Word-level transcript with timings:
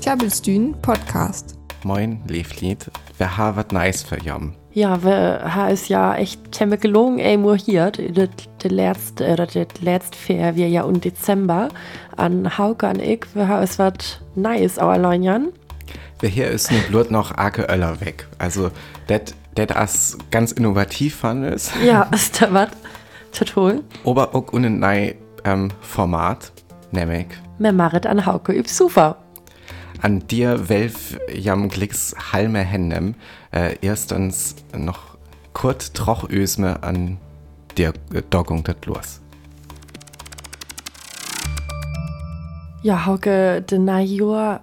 Klabbelstühn 0.00 0.74
Podcast. 0.80 1.58
Moin, 1.82 2.20
Leeflied. 2.28 2.90
Wir 3.18 3.36
haben 3.36 3.56
was 3.56 3.72
nice 3.72 4.02
für 4.04 4.22
jam. 4.22 4.54
Ja, 4.72 5.02
wir 5.02 5.54
haben 5.54 5.72
es 5.72 5.88
ja 5.88 6.14
echt 6.14 6.40
gelungen, 6.80 7.20
einmal 7.20 7.58
hier, 7.58 7.90
das 7.90 8.28
letzte, 8.62 9.26
äh, 9.26 9.36
das 9.36 9.54
letzte 9.80 10.16
Fair, 10.16 10.54
wir 10.54 10.68
ja 10.68 10.84
im 10.84 11.00
Dezember, 11.00 11.70
an 12.16 12.56
Hauke 12.56 12.86
und 12.86 13.02
ich, 13.02 13.26
wir 13.34 13.48
haben 13.48 13.64
es 13.64 13.78
was 13.78 14.20
nice, 14.34 14.78
aber 14.78 14.98
Leunjan. 14.98 15.48
Wir 16.20 16.28
hier 16.28 16.48
ist 16.48 16.70
nur 16.70 16.80
Blut 16.82 17.10
noch 17.10 17.36
arke 17.36 17.62
Öller 17.62 18.00
weg. 18.00 18.28
Also, 18.38 18.70
das 19.08 19.34
das 19.54 20.18
ganz 20.30 20.52
innovativ 20.52 21.16
fand 21.16 21.46
ist. 21.46 21.72
Ja, 21.84 22.02
ist 22.12 22.40
da 22.40 22.52
was 22.52 22.68
total. 23.32 23.82
Aber 24.04 24.34
auch 24.34 24.52
ein 24.52 24.78
neues 24.78 25.14
ähm, 25.44 25.70
Format, 25.80 26.52
nämlich. 26.96 27.28
Wir 27.58 27.72
machen 27.72 28.04
an 28.06 28.26
Hauke 28.26 28.52
üb 28.52 28.68
super 28.68 29.16
an 30.02 30.26
dir 30.28 30.68
welf 30.68 31.18
jam 31.32 31.68
Glicks 31.68 32.14
halme 32.32 32.60
Hände, 32.60 33.14
äh, 33.52 33.76
erstens 33.80 34.56
noch 34.76 35.16
kurz 35.52 35.92
trochösme 35.92 36.82
an 36.82 37.18
der 37.76 37.92
Doggung 38.30 38.62
das 38.64 38.76
los. 38.84 39.20
Ja, 42.82 43.06
Hauke, 43.06 43.62
de 43.62 43.78
Najur 43.78 44.60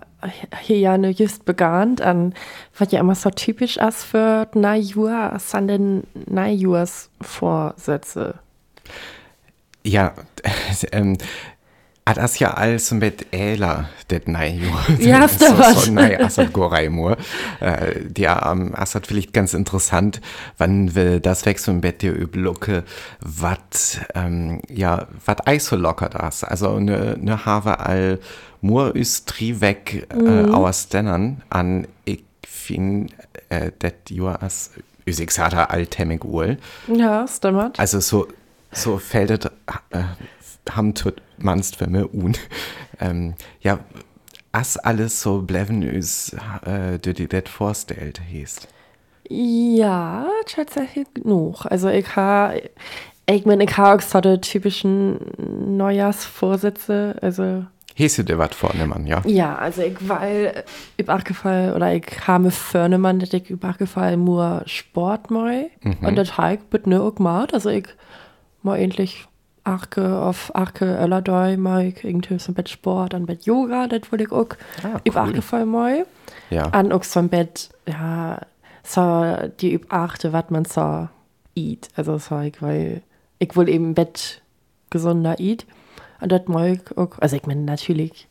hier 0.61 0.79
ja 0.79 0.97
ne 0.97 1.09
just 1.09 1.43
begann, 1.43 1.99
an 1.99 2.33
was 2.77 2.91
ja 2.91 3.01
immer 3.01 3.15
so 3.15 3.29
typisch 3.29 3.75
ist 3.77 4.03
für 4.05 4.47
Najur, 4.53 5.33
sind 5.37 5.67
denn 5.67 6.03
Najurs 6.27 7.09
Vorsätze. 7.19 8.35
Ja, 9.83 10.13
ähm, 10.93 11.17
Ah, 12.05 12.13
das 12.13 12.37
ja 12.39 12.51
alles 12.51 12.91
mit 12.91 13.27
Äla, 13.31 13.87
det 14.09 14.27
nej 14.27 14.59
Ja, 14.99 15.25
du 15.39 15.57
was? 15.57 15.85
So, 15.85 15.91
nej, 15.91 16.17
Assad 16.17 16.51
Goraimur. 16.51 17.15
Äh, 17.61 18.01
ja, 18.17 18.51
um, 18.51 18.75
Assad 18.75 19.07
vielleicht 19.07 19.31
ganz 19.31 19.53
interessant, 19.53 20.19
wann 20.57 20.95
will 20.95 21.21
das 21.21 21.45
wechseln 21.45 21.79
mit 21.79 22.01
dir 22.01 22.11
überlocke, 22.11 22.83
was, 23.21 24.01
ähm, 24.15 24.61
ja, 24.69 25.07
was 25.25 25.47
Eis 25.47 25.67
so 25.67 25.77
lockert 25.77 26.15
das. 26.15 26.43
Also, 26.43 26.77
ne, 26.77 27.15
ne 27.17 27.45
habe 27.45 27.79
all 27.79 28.19
Mur 28.59 28.93
ist 28.97 29.29
tri 29.29 29.61
weg, 29.61 30.05
äh, 30.11 30.51
aus 30.51 30.89
denen 30.89 31.41
an, 31.49 31.87
ich 32.03 32.25
finde, 32.45 33.13
äh, 33.47 33.71
det 33.81 34.09
Jahr 34.09 34.43
as, 34.43 34.71
ich 35.05 35.39
hatte 35.39 35.69
altemig 35.69 36.25
Uhl. 36.25 36.57
Ja, 36.87 37.25
stimmt. 37.29 37.79
Also, 37.79 38.01
so, 38.01 38.27
so 38.73 38.97
fällt 38.97 39.45
äh, 39.91 40.03
haben 40.71 40.93
tut 40.93 41.21
manst 41.37 41.77
für 41.77 41.87
mir 41.87 42.13
un. 42.13 42.35
Ähm, 42.99 43.33
ja, 43.61 43.79
as 44.51 44.77
alles 44.77 45.19
so 45.21 45.41
bleiben 45.41 45.81
ist, 45.81 46.35
äh, 46.65 46.99
du 46.99 47.13
dir 47.13 47.27
das 47.27 47.49
vorstellt 47.49 48.21
hast. 48.21 48.67
Ja, 49.27 50.27
tatsächlich 50.45 51.07
genug. 51.13 51.65
Also 51.65 51.89
ich 51.89 52.15
habe, 52.15 52.69
ich 53.25 53.45
meine, 53.45 53.63
ich 53.63 53.77
habe 53.77 53.97
auch 53.97 54.01
so 54.01 54.21
die 54.21 54.39
typischen 54.39 55.19
Neujahrsvorsätze, 55.77 57.15
also 57.21 57.65
du 58.17 58.23
dir 58.23 58.37
was 58.37 58.55
vornehmen, 58.55 59.07
ja? 59.07 59.21
Ja, 59.25 59.55
also 59.55 59.81
ich 59.81 59.97
weil 60.01 60.63
übergefallen 60.97 61.73
oder 61.73 61.93
ich 61.93 62.05
habe 62.27 62.51
vornehmen, 62.51 63.19
dass 63.19 63.33
ich 63.33 63.49
übergefallen 63.49 64.23
nur 64.23 64.63
Sport 64.65 65.31
mal 65.31 65.69
mhm. 65.81 65.97
und 66.01 66.15
das 66.15 66.37
habe 66.37 66.55
ich 66.55 66.59
bitte 66.61 67.01
auch 67.01 67.15
gemacht. 67.15 67.53
Also 67.53 67.69
ich 67.69 67.87
mal 68.61 68.77
endlich 68.77 69.25
Arke 69.63 70.19
auf 70.19 70.53
Arke 70.55 70.85
Öllerdoy 70.85 71.57
mal 71.57 71.85
irgendwie 71.85 72.39
so 72.39 72.51
ein 72.51 72.55
Bett 72.55 72.69
Sport, 72.69 73.13
ein 73.13 73.25
Bett 73.25 73.45
Yoga, 73.45 73.87
das 73.87 74.11
wollte 74.11 74.25
ich 74.25 74.31
auch 74.31 74.49
ah, 74.83 74.99
cool. 75.07 75.17
Arke 75.17 75.41
voll 75.41 75.65
mal. 75.65 76.05
Ja. 76.49 76.63
An 76.69 76.91
auch 76.91 77.03
so 77.03 77.19
ein 77.19 77.29
Bett, 77.29 77.69
ja, 77.87 78.39
so 78.83 79.49
die 79.59 79.73
üb 79.73 79.85
achte, 79.89 80.33
was 80.33 80.49
man 80.49 80.65
so 80.65 81.07
eat. 81.55 81.89
Also 81.95 82.17
so 82.17 82.39
ich, 82.41 82.61
weil 82.61 83.01
ich 83.39 83.55
will 83.55 83.69
eben 83.69 83.93
Bett 83.93 84.41
gesunder 84.89 85.39
eat. 85.39 85.65
Und 86.19 86.31
das 86.31 86.41
ich 86.41 86.97
auch, 86.97 87.19
also 87.19 87.35
ich 87.35 87.45
meine 87.45 87.61
natürlich 87.61 88.27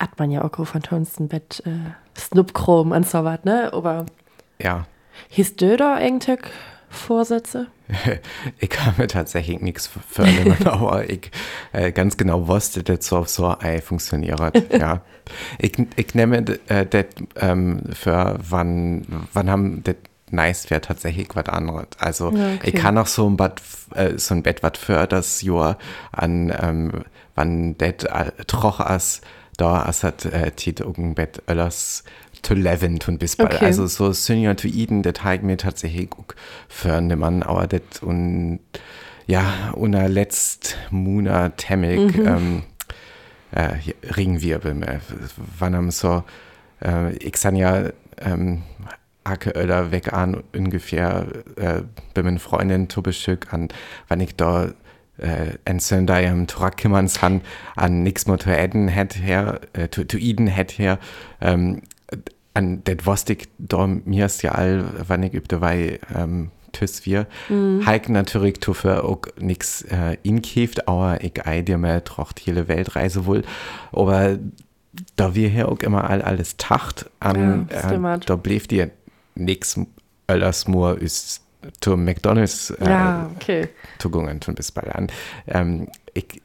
hat 0.00 0.18
man 0.18 0.30
ja 0.30 0.44
auch 0.44 0.64
von 0.66 0.82
Tonsten 0.82 1.28
Bett 1.28 1.62
äh, 1.66 2.18
Snoop 2.18 2.52
und 2.68 3.06
so 3.08 3.24
was, 3.24 3.44
ne? 3.44 3.72
Aber 3.72 4.06
ja. 4.60 4.86
Du 5.56 5.76
da 5.76 5.94
eigentlich 5.94 6.40
Vorsätze? 6.94 7.66
ich 8.58 8.70
mir 8.96 9.06
tatsächlich 9.06 9.60
nichts 9.60 9.90
vornehmen, 10.08 10.66
aber 10.66 11.08
ich 11.08 11.30
äh, 11.72 11.92
ganz 11.92 12.16
genau 12.16 12.48
wusste, 12.48 12.82
dass 12.82 13.06
so 13.06 13.24
so 13.24 13.56
ei 13.58 13.80
funktioniert. 13.80 14.40
ja. 14.72 15.02
Ich, 15.58 15.72
ich 15.96 16.14
nehme 16.14 16.44
äh, 16.68 16.86
das 16.86 17.06
ähm, 17.36 17.82
für 17.92 18.38
wann, 18.48 19.26
wann 19.32 19.50
haben 19.50 19.84
das 19.84 19.96
nice 20.30 20.70
wäre 20.70 20.80
tatsächlich 20.80 21.28
was 21.34 21.46
anderes. 21.46 21.86
Also 21.98 22.28
okay. 22.28 22.58
ich 22.62 22.74
kann 22.74 22.98
auch 22.98 23.06
so 23.06 23.28
ein 23.28 23.36
Bett, 23.36 23.60
äh, 23.94 24.18
so 24.18 24.34
ein 24.34 24.42
Bett 24.42 24.62
was 24.62 24.78
für 24.78 25.06
das 25.06 25.42
Jahr 25.42 25.78
an, 26.12 26.52
ähm, 26.60 27.04
wann 27.34 27.76
das 27.78 28.04
äh, 28.04 28.32
troch 28.46 28.80
as 28.80 29.20
da 29.56 29.82
as 29.82 30.02
hat 30.02 30.24
äh, 30.24 30.50
tit 30.50 30.80
irgendein 30.80 31.14
Bett 31.14 31.42
öllers 31.48 32.02
to 32.44 32.54
leven 32.54 32.98
tun 32.98 33.18
bis 33.18 33.36
bald. 33.36 33.54
Okay. 33.54 33.66
Also 33.66 33.86
so 33.86 34.12
Senior 34.12 34.56
to 34.56 34.68
Eden, 34.68 35.02
das 35.02 35.24
habe 35.24 35.36
ich 35.36 35.42
mir 35.42 35.56
tatsächlich 35.56 36.10
auch 36.12 36.34
für 36.68 37.00
Mann, 37.00 37.42
aber 37.42 37.66
das 37.66 38.02
und 38.02 38.60
ja, 39.26 39.72
unter 39.72 40.08
letzt 40.08 40.76
Muna 40.90 41.50
Temmig, 41.50 42.16
mhm. 42.16 42.26
ähm, 42.26 42.62
äh, 43.52 43.76
Ringwirbel, 44.16 44.82
äh, 44.82 44.98
wann 45.58 45.74
am 45.74 45.90
so, 45.90 46.24
äh, 46.84 47.14
ich 47.16 47.36
san 47.36 47.56
ja, 47.56 47.90
ähm, 48.18 48.62
Ake 49.24 49.50
Öller 49.50 49.90
weg 49.90 50.12
an 50.12 50.42
ungefähr 50.54 51.26
äh, 51.56 51.80
bei 52.12 52.22
meinen 52.22 52.38
Freundin 52.38 52.88
Tubestück 52.88 53.52
an, 53.54 53.68
wann 54.08 54.20
ich 54.20 54.36
da 54.36 54.68
äh, 55.16 55.56
en 55.64 55.78
Söndag 55.78 56.22
im 56.24 56.46
han 56.50 57.40
an 57.76 58.02
nix 58.02 58.26
mo 58.26 58.36
to 58.36 58.50
Eden 58.50 58.88
het 58.88 59.14
her, 59.14 59.60
äh, 59.72 59.88
to, 59.88 60.04
to 60.04 60.18
Eden 60.18 60.48
het 60.48 60.72
her, 60.72 60.98
ähm, 61.40 61.82
an 62.54 62.84
det 62.84 63.06
wostig 63.06 63.48
da 63.58 63.86
mir 63.86 64.26
ist 64.26 64.42
ja 64.42 64.52
all, 64.52 64.84
wann 65.06 65.22
ich 65.22 65.34
übte, 65.34 65.60
weil 65.60 65.98
ähm, 66.14 66.50
tüs 66.72 67.06
wir. 67.06 67.26
Mhm. 67.48 67.84
Heik 67.86 68.08
natürlich 68.08 68.60
tu 68.60 68.74
für 68.74 69.04
auch 69.04 69.22
nix 69.38 69.82
äh, 69.82 70.16
inkieft, 70.22 70.88
aber 70.88 71.22
ich 71.22 71.46
ei 71.46 71.62
dir 71.62 71.78
mal 71.78 72.00
trocht 72.02 72.40
hele 72.40 72.68
Weltreise 72.68 73.26
wohl. 73.26 73.42
Aber 73.92 74.38
da 75.16 75.34
wir 75.34 75.48
hier 75.48 75.68
auch 75.68 75.80
immer 75.80 76.08
all 76.08 76.22
alles 76.22 76.56
tacht, 76.56 77.10
an, 77.20 77.68
ja, 77.70 78.14
äh, 78.14 78.18
da 78.24 78.36
blieb 78.36 78.68
dir 78.68 78.90
nix 79.34 79.80
öllers 80.28 80.68
nur 80.68 81.00
ist 81.00 81.42
zu 81.80 81.96
McDonalds 81.96 82.70
äh, 82.70 82.84
ja, 82.84 83.30
okay. 83.34 83.68
Tugungen 83.98 84.40
tun 84.40 84.54
bis 84.54 84.70
bald 84.70 84.94
an. 84.94 85.08
Ähm, 85.46 85.88
ich 86.12 86.42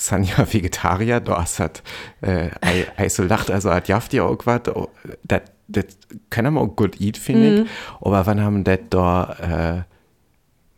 sind 0.00 0.36
ja 0.36 0.52
Vegetarier, 0.52 1.20
da 1.20 1.44
hat 1.44 1.82
äh, 2.22 3.08
so 3.08 3.22
lacht, 3.22 3.50
also 3.50 3.70
hat 3.70 3.88
Jaft 3.88 4.12
ja 4.12 4.24
auch 4.24 4.38
was, 4.44 4.62
das, 5.24 5.42
das 5.68 5.84
können 6.30 6.54
wir 6.54 6.60
auch 6.60 6.74
gut 6.74 7.00
eat, 7.00 7.18
finde 7.18 7.54
ich, 7.54 7.60
mhm. 7.60 7.68
aber 8.00 8.26
wann 8.26 8.40
haben 8.40 8.64
das 8.64 8.78
da 8.88 9.84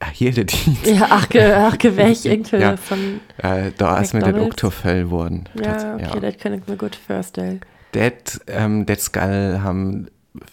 äh, 0.00 0.06
hier 0.12 0.32
die 0.32 0.46
Ja, 0.84 1.06
ach, 1.10 1.28
ge, 1.28 1.52
ach 1.52 1.78
gewäch 1.78 2.24
irgendwie 2.24 2.56
ja, 2.56 2.76
von 2.76 3.20
äh, 3.38 3.70
Da 3.78 3.98
ist 3.98 4.14
mir 4.14 4.20
das 4.20 4.34
Oktofell 4.34 5.10
worden. 5.10 5.48
Ja, 5.54 5.94
okay, 5.94 6.02
ja. 6.02 6.20
das 6.20 6.38
kann 6.38 6.54
ich 6.54 6.66
mir 6.66 6.76
gut 6.76 6.96
vorstellen. 6.96 7.60
Das, 7.92 8.40
ähm, 8.48 8.86
das 8.86 9.04
Skull 9.04 9.60
haben, 9.62 10.08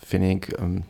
finde 0.06 0.32
ich, 0.32 0.60
ähm, 0.60 0.84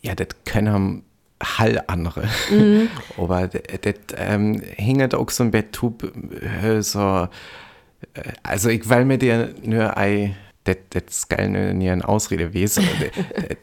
ja, 0.00 0.14
das 0.14 0.28
können 0.44 1.02
Hall 1.42 1.82
andere. 1.86 2.28
Mhm. 2.50 2.88
Aber 3.18 3.48
das 3.48 3.94
ähm, 4.16 4.60
hinget 4.76 5.14
auch 5.14 5.30
so 5.30 5.44
ein 5.44 5.50
Bett 5.50 5.78
äh, 5.82 6.80
so, 6.82 7.28
äh, 8.14 8.22
also 8.42 8.68
ich 8.68 8.88
will 8.88 9.04
mir 9.04 9.18
dir 9.18 9.54
nur 9.62 9.96
ein 9.96 10.36
das 10.90 11.28
geil 11.28 11.74
nie 11.74 11.90
eine 11.90 12.08
Ausrede 12.08 12.48
gewesen. 12.48 12.84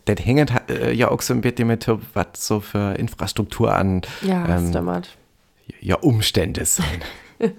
das 0.06 0.26
hängt 0.26 0.54
äh, 0.70 0.94
ja 0.94 1.12
auch 1.12 1.22
so 1.22 1.34
ein 1.34 1.42
bisschen 1.42 1.68
mit, 1.68 1.86
was 2.14 2.28
so 2.36 2.62
für 2.62 2.94
Infrastruktur 2.94 3.76
an 3.76 4.02
ja, 4.22 4.48
ähm, 4.48 5.02
ja, 5.82 5.96
Umstände 5.98 6.66
sind. 6.66 6.88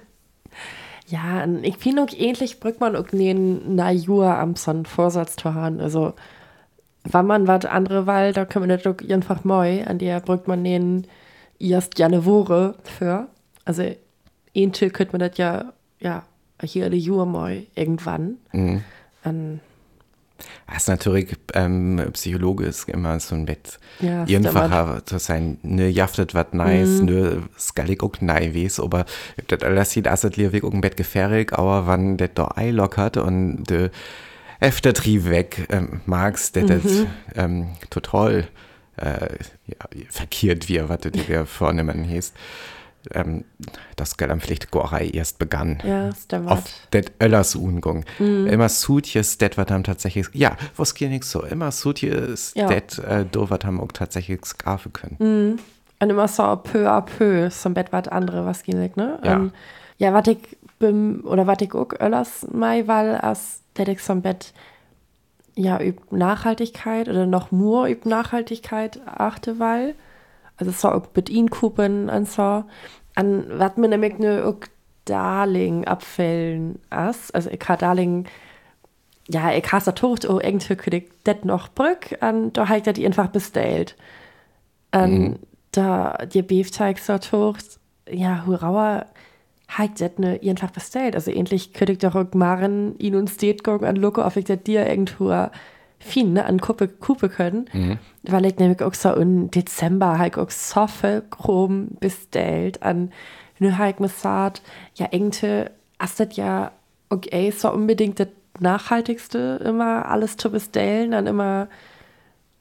ja, 1.09 1.47
ich 1.63 1.77
finde 1.77 2.03
auch 2.03 2.13
ähnlich 2.17 2.61
brückt 2.61 2.81
man 2.81 2.97
auch 2.97 3.13
einen 3.13 3.75
Najur 3.75 4.27
am 4.27 4.57
Son 4.57 4.87
Vorsatz 4.87 5.37
zu 5.37 5.55
haben. 5.55 5.81
Also 5.81 6.15
wenn 7.05 7.27
man 7.27 7.47
was 7.47 7.65
andere 7.67 8.07
Wahl, 8.07 8.33
da 8.33 8.45
können 8.45 8.69
wir 8.69 8.77
das 8.79 9.11
einfach 9.11 9.45
mal, 9.45 9.85
an 9.87 9.99
der 9.99 10.21
braucht 10.21 10.49
man 10.49 10.65
den 10.65 11.07
erst 11.59 11.99
ja 11.99 12.07
eine 12.07 12.25
Woche 12.25 12.75
für. 12.85 13.29
Also, 13.65 13.83
ein 14.57 14.73
könnte 14.73 15.13
man 15.13 15.21
das 15.21 15.37
ja, 15.39 15.73
ja, 16.01 16.23
hier 16.63 16.87
eine 16.87 16.97
Jahr 16.97 17.27
mal 17.27 17.63
irgendwann. 17.75 18.37
Mhm. 18.53 18.83
An, 19.23 19.61
Das 20.67 20.79
ist 20.79 20.89
natürlich, 20.89 21.37
ähm, 21.55 22.01
Psychologe 22.13 22.65
ist 22.67 22.89
immer 22.89 23.19
so 23.21 23.35
ein 23.35 23.47
Bett. 23.47 23.79
Ja, 24.01 24.23
Einfacher 24.25 25.05
zu 25.05 25.19
sein, 25.19 25.59
ne, 25.63 25.89
jaftet 25.89 26.35
wat 26.35 26.55
nice, 26.55 27.01
Mhm. 27.01 27.05
ne, 27.05 27.43
skallig 27.59 28.03
auch 28.03 28.21
nei 28.21 28.53
wes, 28.55 28.81
aber 28.81 29.05
das 29.47 29.63
alles 29.63 29.91
sieht, 29.91 30.09
as 30.09 30.23
das 30.23 30.37
Liewig 30.37 30.65
auch 30.65 30.73
ein 30.73 30.81
Bett 30.81 30.97
gefährlich, 30.97 31.53
aber 31.53 31.87
wann 31.87 32.17
das 32.17 32.31
da 32.35 32.51
Ei 32.57 32.71
lockert 32.71 33.17
und 33.17 33.65
de 33.65 33.91
Eftertrieb 34.61 35.29
weg, 35.29 35.67
ähm, 35.71 36.01
magst, 36.07 36.57
das 36.57 36.85
Mhm. 36.85 37.07
ähm, 37.35 37.69
total, 37.91 38.47
äh, 38.97 39.29
ja, 39.67 39.77
verkehrt 40.11 40.69
wir, 40.69 40.89
was 40.89 41.01
du 41.01 41.11
dir 41.11 41.47
vornehmen 41.47 42.05
hieß. 42.05 42.33
Ähm, 43.13 43.45
das 43.97 44.17
Geld 44.17 44.31
am 44.31 44.41
Pflichtgorei 44.41 45.09
erst 45.13 45.39
begann 45.39 45.79
Ja, 45.85 46.11
stimmt. 46.15 46.49
auf 46.49 46.63
det 46.95 47.13
Öllers 47.23 47.55
Ungung. 47.55 48.05
Mhm. 48.19 48.47
Immer 48.47 48.71
Sutjes, 48.71 49.37
det 49.37 49.59
wat 49.59 49.71
ham 49.71 49.85
tatsächlich, 49.85 50.29
ja, 50.33 50.57
was 50.77 50.95
geht 50.95 51.11
nix 51.11 51.31
so, 51.31 51.43
immer 51.43 51.71
Sutjes, 51.71 52.55
Ja. 52.55 52.67
det 52.69 52.99
äh, 53.01 53.27
do 53.31 53.51
wat 53.51 53.67
ham 53.67 53.79
auch 53.79 53.93
tatsächlich 53.93 54.43
skafen 54.47 54.93
können. 54.95 55.17
Mhm. 55.19 55.59
Und 56.01 56.11
immer 56.11 56.29
so 56.29 56.43
peu 56.57 56.89
à 56.91 57.03
peu, 57.03 57.51
so 57.51 57.69
ein 57.69 57.75
Bett 57.75 57.89
was 57.93 58.09
andere, 58.09 58.47
was 58.47 58.67
nicht, 58.67 58.97
ne? 58.97 59.19
Ja. 59.23 59.37
Und, 59.37 59.53
ja, 59.99 60.13
was 60.15 60.27
ich 60.29 60.39
bim, 60.85 61.25
oder 61.25 61.47
was 61.47 61.61
ich 61.61 61.75
auch 61.75 61.89
öllers 61.99 62.47
mei, 62.53 62.87
weil 62.87 63.21
ich 63.89 64.03
so 64.03 64.13
ein 64.13 64.23
Bett 64.23 64.53
ja 65.57 65.81
übt 65.81 66.05
Nachhaltigkeit 66.11 67.09
oder 67.09 67.27
noch 67.27 67.51
nur 67.53 67.87
übt 67.87 68.09
Nachhaltigkeit 68.09 69.01
achte, 69.07 69.59
weil 69.59 69.95
also 70.57 70.73
so 70.73 70.89
auch 70.89 71.07
mit 71.15 71.31
ihnen 71.31 71.51
kupen 71.51 72.11
und 72.11 72.29
so. 72.29 72.65
An 73.15 73.47
was 73.49 73.77
mir 73.77 73.89
nämlich 73.89 74.19
ne 74.19 74.45
auch 74.45 74.67
Darling 75.05 75.87
abfällen 75.87 76.79
as 76.91 77.31
also 77.31 77.51
ich 77.51 77.61
ha 77.69 77.77
Darling 77.77 78.27
ja 79.29 79.53
ich 79.53 79.71
hasse 79.73 79.95
tot 79.95 80.29
oh 80.29 80.41
irgendwie 80.41 80.97
ich 80.97 81.11
das 81.25 81.45
noch 81.45 81.69
brück 81.69 82.17
an 82.21 82.53
da 82.53 82.69
halt 82.69 82.97
die 82.97 83.07
einfach 83.07 83.29
bestellt. 83.29 83.97
An 84.91 85.39
da 85.73 86.19
die 86.27 86.43
Beefteig 86.43 86.99
so 86.99 87.19
tot 87.19 87.79
ja 88.09 88.45
hurauer 88.47 89.07
halt 89.69 90.01
das 90.01 90.13
ne 90.19 90.41
einfach 90.43 90.71
bestellt 90.71 91.15
also 91.15 91.31
endlich 91.31 91.73
könnte 91.73 91.93
ich 91.93 91.99
doch 91.99 92.15
auch 92.15 92.33
machen 92.35 92.99
ihn 92.99 93.15
und 93.15 93.31
gucken 93.65 93.87
an 93.89 93.97
Loco 93.97 94.23
auf 94.23 94.37
ich 94.37 94.45
das 94.45 94.63
dir 94.63 94.87
irgendwo 94.87 95.49
viel 95.99 96.27
ne, 96.27 96.45
an 96.45 96.61
Kuppe, 96.61 96.87
Kuppe 96.87 97.31
können, 97.31 97.67
weil 98.25 98.45
ich 98.45 98.59
nämlich 98.59 98.83
auch 98.83 98.93
so 98.93 99.15
im 99.15 99.51
Dezember 99.51 100.19
halt 100.19 100.37
auch 100.37 100.51
so 100.51 100.87
viel 100.87 101.23
Chrom 101.31 101.89
bestellt 101.99 102.83
an 102.83 103.11
nur 103.59 103.79
halt 103.79 103.99
gesagt, 103.99 104.63
ja, 104.97 105.09
irgendwie 105.11 105.67
ist 106.03 106.21
das 106.21 106.37
ja 106.37 106.73
okay, 107.09 107.51
so 107.51 107.73
unbedingt 107.73 108.21
das 108.21 108.29
Nachhaltigste, 108.61 109.61
immer 109.65 110.07
alles 110.09 110.37
zu 110.37 110.51
bestellen, 110.51 111.13
dann 111.13 111.27
immer, 111.27 111.69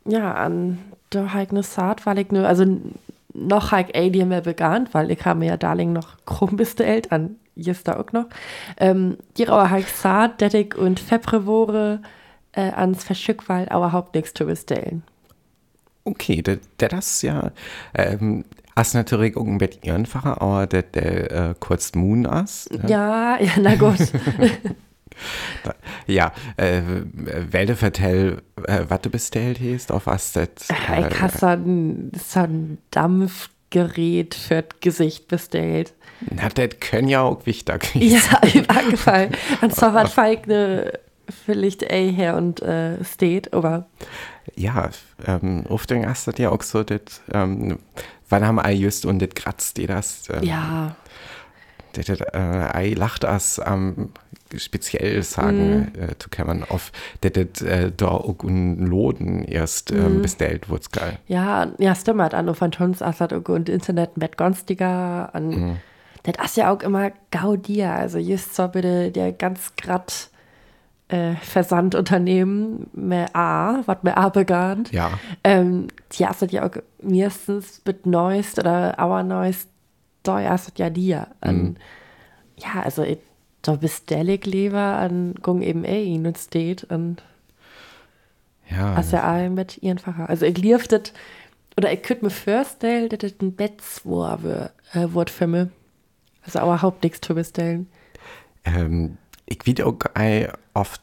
ja, 0.05 0.33
an 0.33 0.79
der 1.11 1.33
halt 1.33 1.51
ne 1.51 1.63
Saat, 1.63 2.05
weil 2.05 2.19
ich 2.19 2.31
nur, 2.31 2.47
also 2.47 2.65
noch 3.33 3.71
eh 3.73 4.09
die 4.09 4.25
mehr 4.25 4.45
vegan, 4.45 4.89
weil 4.91 5.11
ich 5.11 5.23
habe 5.25 5.39
mir 5.39 5.49
ja 5.49 5.57
Darling 5.57 5.93
noch 5.93 6.17
Chrom 6.25 6.55
bestellt, 6.55 7.11
an 7.11 7.37
jetzt 7.55 7.87
da 7.87 7.99
auch 7.99 8.11
noch. 8.11 8.25
Ähm, 8.77 9.17
die 9.37 9.43
Rauer 9.43 9.69
halt 9.69 9.87
Saat, 9.87 10.41
Dettig 10.41 10.75
und 10.75 10.99
Febrevore, 10.99 12.01
äh, 12.53 12.71
ans 12.71 13.03
Verschick, 13.03 13.49
weil 13.49 13.65
überhaupt 13.65 14.15
nichts 14.15 14.33
zu 14.33 14.45
bestellen. 14.45 15.03
Okay, 16.05 16.41
der, 16.41 16.59
der 16.79 16.89
das 16.89 17.21
ja, 17.21 17.51
ähm, 17.93 18.43
as 18.75 18.93
natürlich 18.93 19.37
ein 19.37 19.57
Bett 19.57 19.87
einfacher, 19.87 20.41
aber 20.41 20.67
der, 20.67 20.83
der 20.83 21.31
äh, 21.31 21.55
kurz 21.59 21.93
Moon 21.95 22.25
as. 22.25 22.69
Ja, 22.87 23.37
ja, 23.39 23.51
na 23.61 23.75
gut. 23.75 23.99
Ja, 26.07 26.33
äh, 26.57 26.81
Welde 27.13 27.75
vertell, 27.75 28.41
äh, 28.65 28.85
was 28.87 29.01
du 29.01 29.09
bestellt 29.09 29.59
hast, 29.61 29.91
auf 29.91 30.05
was 30.07 30.33
das. 30.33 30.47
Äh, 30.69 31.07
ich 31.09 31.21
habe 31.21 31.37
so 31.37 32.39
ein, 32.39 32.77
Dampfgerät 32.91 34.35
für 34.35 34.63
das 34.63 34.79
Gesicht 34.81 35.27
bestellt. 35.27 35.93
Na, 36.29 36.49
das 36.49 36.79
können 36.79 37.07
ja 37.07 37.21
auch 37.21 37.45
wichtig 37.45 37.95
Ja, 37.95 38.21
im 38.53 38.69
Angefallen. 38.69 39.35
Und 39.61 39.75
zwar 39.75 39.93
was 39.93 40.13
vielleicht 40.13 40.45
eine 40.45 40.99
vielleicht 41.45 41.83
eh 41.83 42.11
her 42.11 42.35
und 42.35 42.61
äh, 42.61 43.03
steht, 43.03 43.53
aber 43.53 43.87
Ja, 44.55 44.89
ähm, 45.25 45.65
oft 45.69 45.91
hast 45.91 46.27
du 46.27 46.31
ja 46.41 46.49
auch 46.49 46.61
so, 46.61 46.83
das, 46.83 47.21
ähm, 47.31 47.79
wann 48.29 48.45
haben 48.45 48.59
Ei 48.59 48.73
just 48.73 49.05
und 49.05 49.19
das 49.19 49.29
kratzt 49.35 49.77
dir 49.77 49.87
das. 49.87 50.23
Ähm, 50.29 50.43
ja, 50.43 50.95
Äh, 51.97 52.37
Ei 52.73 52.93
lacht 52.95 53.25
as 53.25 53.59
am 53.59 54.09
speziell 54.55 55.23
sagen, 55.23 55.91
Mhm. 55.95 56.01
äh, 56.01 56.17
zu 56.19 56.29
man 56.45 56.63
auf, 56.63 56.91
das 57.21 57.61
äh, 57.63 57.91
da 57.95 58.07
ein 58.43 58.77
Loden 58.85 59.43
erst 59.45 59.91
ähm, 59.91 60.21
bestellt, 60.21 60.69
wurd's 60.69 60.91
geil. 60.91 61.17
ja, 61.27 61.67
ja, 61.79 61.95
stimmt. 61.95 62.33
An 62.35 62.53
von 62.53 62.71
uns 62.79 63.01
Assad 63.01 63.33
und 63.33 63.67
Internet 63.69 64.15
mit 64.17 64.37
günstiger. 64.37 65.33
An, 65.33 65.79
Das 66.23 66.51
ist 66.51 66.57
ja 66.57 66.71
auch 66.71 66.81
immer 66.83 67.11
Gaudier. 67.31 67.91
Also 67.93 68.17
just 68.19 68.53
so 68.55 68.67
bitte 68.67 69.11
der 69.11 69.31
ganz 69.31 69.73
grad 69.75 70.29
äh, 71.09 71.33
Versandunternehmen 71.41 72.87
mehr 72.93 73.35
A, 73.35 73.81
was 73.85 74.03
mehr 74.03 74.17
A 74.17 74.29
begann. 74.29 74.83
Ja. 74.91 75.11
Ähm, 75.43 75.87
die 76.13 76.25
hast 76.25 76.41
ja 76.51 76.65
auch 76.65 76.71
meistens 77.01 77.81
mit 77.85 78.05
Neuest 78.05 78.59
oder 78.59 78.95
Our 79.01 79.23
Neuest, 79.23 79.67
da 80.23 80.41
hast 80.49 80.77
ja 80.79 80.89
dir. 80.89 81.27
An, 81.41 81.77
Ja, 82.57 82.81
also 82.81 83.03
ich, 83.03 83.19
da 83.61 83.75
bestelle 83.75 84.33
ich 84.33 84.45
lieber 84.45 84.79
an 84.79 85.35
Gung 85.41 85.61
eben 85.61 85.83
eh 85.85 86.15
und 86.15 86.37
steht 86.37 86.83
und 86.85 87.23
Ja, 88.69 88.95
hast 88.95 89.11
ja 89.11 89.35
auch 89.35 89.49
mit 89.49 89.81
ihren 89.81 89.97
Facher. 89.99 90.29
Also 90.29 90.45
ich 90.45 90.57
lief 90.57 90.87
das, 90.87 91.13
oder 91.77 91.91
ich 91.91 92.01
könnte 92.01 92.25
mir 92.25 92.31
vorstellen, 92.31 93.09
dass 93.09 93.19
das 93.19 93.33
ein 93.41 93.55
Bettswurf 93.55 94.43
äh, 94.93 95.25
für 95.27 95.47
mich. 95.47 95.67
Also 96.45 96.59
überhaupt 96.59 97.03
nichts 97.03 97.21
zu 97.21 97.35
bestellen. 97.35 97.87
ähm, 98.65 99.17
ich 99.45 99.65
will 99.65 99.83
auch 99.83 99.97
oft 100.73 101.01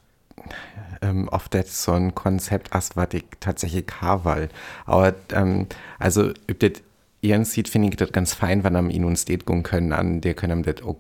ähm, 1.02 1.28
oft 1.28 1.55
das 1.55 1.84
so 1.84 1.93
ein 1.93 2.14
Konzept 2.14 2.75
as, 2.75 2.96
was 2.96 3.08
ich 3.12 3.25
tatsächlich 3.40 3.87
habe, 4.00 4.49
aber 4.87 5.14
ähm, 5.32 5.67
also 5.99 6.31
ob 6.50 6.58
das 6.61 6.72
ihren 7.20 7.44
sieht, 7.44 7.69
finde 7.69 7.88
ich 7.88 7.96
das 7.96 8.12
ganz 8.12 8.34
fein, 8.34 8.64
wenn 8.64 8.76
am 8.76 8.90
ihn 8.90 9.05
uns 9.05 9.22
steht 9.22 9.46
gehen 9.46 9.62
können 9.62 9.93
an, 9.93 10.20
der 10.20 10.34
können 10.34 10.62
das 10.62 10.82
auch 10.82 10.96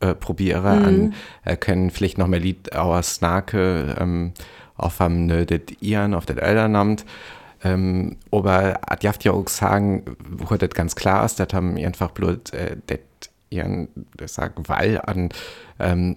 äh, 0.00 0.14
probieren, 0.14 0.64
an, 0.64 1.14
äh, 1.44 1.56
können 1.56 1.90
vielleicht 1.90 2.18
noch 2.18 2.26
mehr 2.26 2.40
Lied 2.40 2.74
auer 2.74 3.02
Snake 3.02 3.96
ähm, 3.98 4.32
auf 4.76 5.00
am 5.00 5.26
ne, 5.26 5.46
das 5.46 5.60
ihren, 5.80 6.14
auf 6.14 6.26
das 6.26 6.36
Elternamt, 6.36 7.04
ähm, 7.64 8.16
aber 8.30 8.80
ich 8.92 8.98
darf 8.98 9.22
ja 9.22 9.32
auch 9.32 9.48
sagen, 9.48 10.04
wo 10.28 10.54
das 10.56 10.70
ganz 10.70 10.94
klar 10.94 11.24
ist, 11.24 11.40
das 11.40 11.48
haben 11.52 11.76
einfach 11.78 12.10
bloß 12.10 12.50
äh, 12.52 12.76
das 12.86 12.98
ihren, 13.48 13.88
das 14.16 14.34
sagen, 14.34 14.64
weil 14.66 15.00
an 15.00 15.30
ähm, 15.78 16.16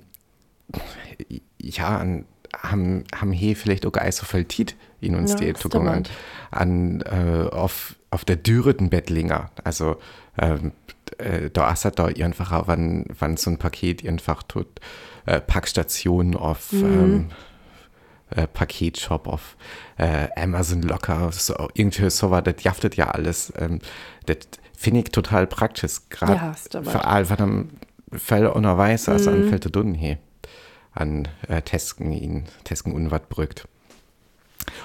ja, 1.62 1.98
an, 1.98 2.26
haben, 2.56 3.04
haben 3.16 3.32
hier 3.32 3.56
vielleicht 3.56 3.86
auch 3.86 3.92
gar 3.92 4.12
so 4.12 4.26
viel 4.26 4.46
Tiet 4.46 4.76
in 5.02 5.16
uns 5.16 5.32
Ja, 5.32 5.38
die 5.38 5.54
Zukunft 5.54 6.10
an, 6.52 7.02
an 7.02 7.02
äh, 7.02 7.50
auf, 7.50 7.96
auf 8.12 8.26
der 8.26 8.36
dürreten 8.36 8.90
Bettlinger. 8.90 9.52
Also 9.64 9.98
ähm, 10.38 10.72
äh, 11.18 11.50
da 11.50 11.72
ist 11.72 11.86
da 11.86 12.06
einfach 12.06 12.52
auch, 12.52 12.68
wann, 12.68 13.06
wann 13.18 13.38
so 13.38 13.50
ein 13.50 13.58
Paket 13.58 14.08
einfach 14.08 14.44
tut, 14.44 14.68
äh, 15.26 15.40
Packstation 15.40 16.36
auf 16.36 16.72
ähm, 16.74 17.30
äh, 18.32 18.48
Paketshop 18.48 19.28
auf 19.28 19.58
äh, 19.98 20.28
Amazon 20.36 20.82
locker, 20.82 21.32
so, 21.32 21.70
irgendwie 21.74 22.10
so 22.10 22.32
war, 22.32 22.42
das 22.42 22.64
jaftet 22.64 22.96
ja 22.96 23.10
alles. 23.10 23.52
Ähm, 23.58 23.80
das 24.26 24.38
finde 24.78 25.02
ich 25.02 25.12
total 25.12 25.48
praktisch, 25.48 26.00
gerade 26.10 26.34
Ja, 26.34 26.54
für 26.84 27.06
all, 27.06 27.30
was 27.30 27.40
am 27.40 27.70
Fell 28.12 28.48
unterweis, 28.48 29.08
als 29.08 29.28
an 29.28 29.50
Fällte 29.50 29.70
Dunnen 29.70 29.94
hier 29.94 30.18
an 30.92 31.28
äh, 31.48 31.62
Tesken 31.62 32.12
ihn, 32.12 32.46
Tesken 32.64 32.94
unwart 32.94 33.30
brückt. 33.30 33.68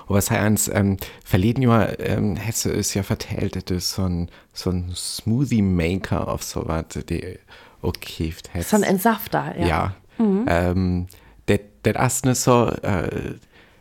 Und 0.07 0.17
was 0.17 0.31
heißt, 0.31 0.71
ähm, 0.75 0.97
verleden 1.25 1.63
Jahr, 1.63 1.99
ähm, 2.01 2.37
Hesse 2.37 2.71
ist 2.71 2.95
ja 2.95 3.03
vertellt, 3.03 3.57
das 3.71 3.77
ist 3.77 3.93
so 3.93 4.03
ein, 4.05 4.29
so 4.53 4.71
ein 4.71 4.93
Smoothie-Maker 4.95 6.29
auf 6.29 6.43
so 6.43 6.67
was, 6.67 6.85
die 7.09 7.39
okay, 7.83 8.33
So 8.63 8.77
ein 8.77 8.83
Entsafter, 8.83 9.55
ja. 9.59 9.67
ja. 9.67 9.95
Ähm, 10.19 11.07
das 11.47 11.61
das 11.83 12.15
ist 12.15 12.25
nicht 12.27 12.37
so, 12.41 12.69
äh, 12.83 13.35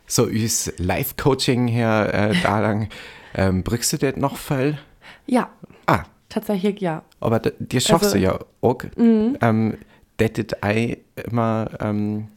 so 0.06 0.28
üs 0.28 0.72
Live-Coaching 0.76 1.68
her, 1.68 2.10
äh, 2.12 2.34
da 2.42 2.60
lang, 2.60 2.88
ähm, 3.34 3.62
brückst 3.62 3.94
du 3.94 3.98
das 3.98 4.16
noch 4.16 4.36
voll? 4.36 4.78
Ja, 5.26 5.48
Ah, 5.86 6.02
tatsächlich 6.28 6.80
ja. 6.80 7.02
aber 7.20 7.38
dir 7.40 7.80
schaffst 7.80 8.04
Also- 8.06 8.16
du 8.18 8.22
ja 8.22 8.38
auch, 8.60 8.78
ähm, 8.96 9.76
das 10.16 10.30
Ei 10.62 10.98
immer 11.26 11.68
ähm, 11.80 12.28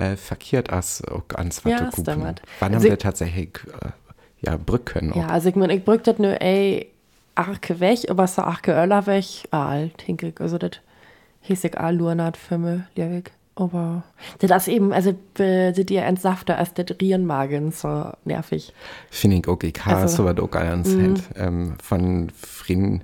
äh, 0.00 0.16
verkehrt 0.16 0.70
als 0.70 1.02
auch 1.04 1.22
ans 1.36 1.62
Ja, 1.64 1.90
damit. 2.04 2.42
Wann 2.60 2.74
Also 2.74 2.84
haben 2.84 2.90
wir 2.90 2.92
ich- 2.94 2.98
tatsächlich 2.98 3.50
äh, 3.82 3.90
ja 4.40 4.56
Brücken 4.56 5.12
Ja, 5.14 5.26
also 5.28 5.48
ich 5.48 5.56
meine, 5.56 5.74
ich 5.74 5.84
brück 5.84 6.04
das 6.04 6.18
nur, 6.18 6.40
ey, 6.40 6.90
Arke 7.34 7.80
weg, 7.80 8.00
aber 8.08 8.26
so 8.26 8.42
Arke 8.42 8.72
Öller 8.72 9.06
weg, 9.06 9.24
ah, 9.50 9.68
alt, 9.68 10.02
hinkig, 10.02 10.40
also 10.40 10.58
das 10.58 10.72
hieß 11.42 11.64
ich 11.64 11.78
all 11.78 11.96
Lurnat 11.96 12.38
mich, 12.50 12.80
liebig. 12.96 13.30
Aber 13.56 14.04
das 14.38 14.66
ist 14.66 14.68
eben, 14.74 14.92
also 14.92 15.10
äh, 15.38 15.72
die 15.72 15.84
dir 15.84 16.02
entsafter 16.04 16.56
als 16.56 16.72
der 16.72 16.86
Rierenmagen, 16.98 17.72
so 17.72 18.10
nervig. 18.24 18.72
Finde 19.10 19.36
ich 19.38 19.48
auch, 19.48 19.62
ich 19.62 19.74
habe 19.84 20.02
Also, 20.02 20.22
sowas 20.24 20.38
auch 20.38 20.50
ganz 20.50 20.88
mhm. 20.88 21.14
ähm, 21.36 21.74
Von 21.82 22.30
Frieden 22.30 23.02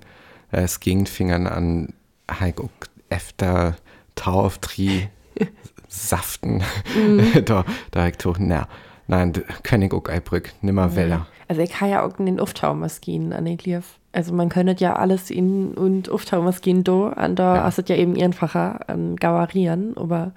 äh, 0.52 0.66
Gegengfingern 0.80 1.46
an 1.46 1.92
halt 2.30 2.58
auch 2.60 2.70
öfter 3.10 3.76
Tau 4.14 4.50
Tri 4.60 5.08
Saften. 5.88 6.62
da, 7.45 7.64
da 7.90 8.09
ich 8.09 8.16
doch, 8.19 8.38
na, 8.38 8.69
nein, 9.07 9.33
König 9.62 9.95
auch 9.95 10.09
Eibrück, 10.09 10.52
nimmer 10.62 10.97
Weller. 10.97 11.26
Also 11.49 11.62
ich 11.62 11.81
habe 11.81 11.90
ja 11.90 12.05
auch 12.05 12.16
den 12.16 12.40
Uftaumaskinen 12.40 13.33
an 13.33 13.45
den 13.45 13.57
Klief. 13.57 13.99
Also 14.12 14.33
man 14.33 14.49
könnte 14.49 14.75
ja 14.83 14.97
alles 14.97 15.31
in 15.31 15.75
und 15.75 16.09
Uftaumaskinen 16.09 16.85
do, 16.85 17.07
an 17.09 17.37
da 17.37 17.57
Ja. 17.57 17.69
ist 17.69 17.78
es 17.78 17.88
ja 17.88 17.97
eben 17.97 18.21
einfacher 18.21 18.81
an 18.88 19.16
Gauarieren, 19.16 19.97
aber 19.97 20.33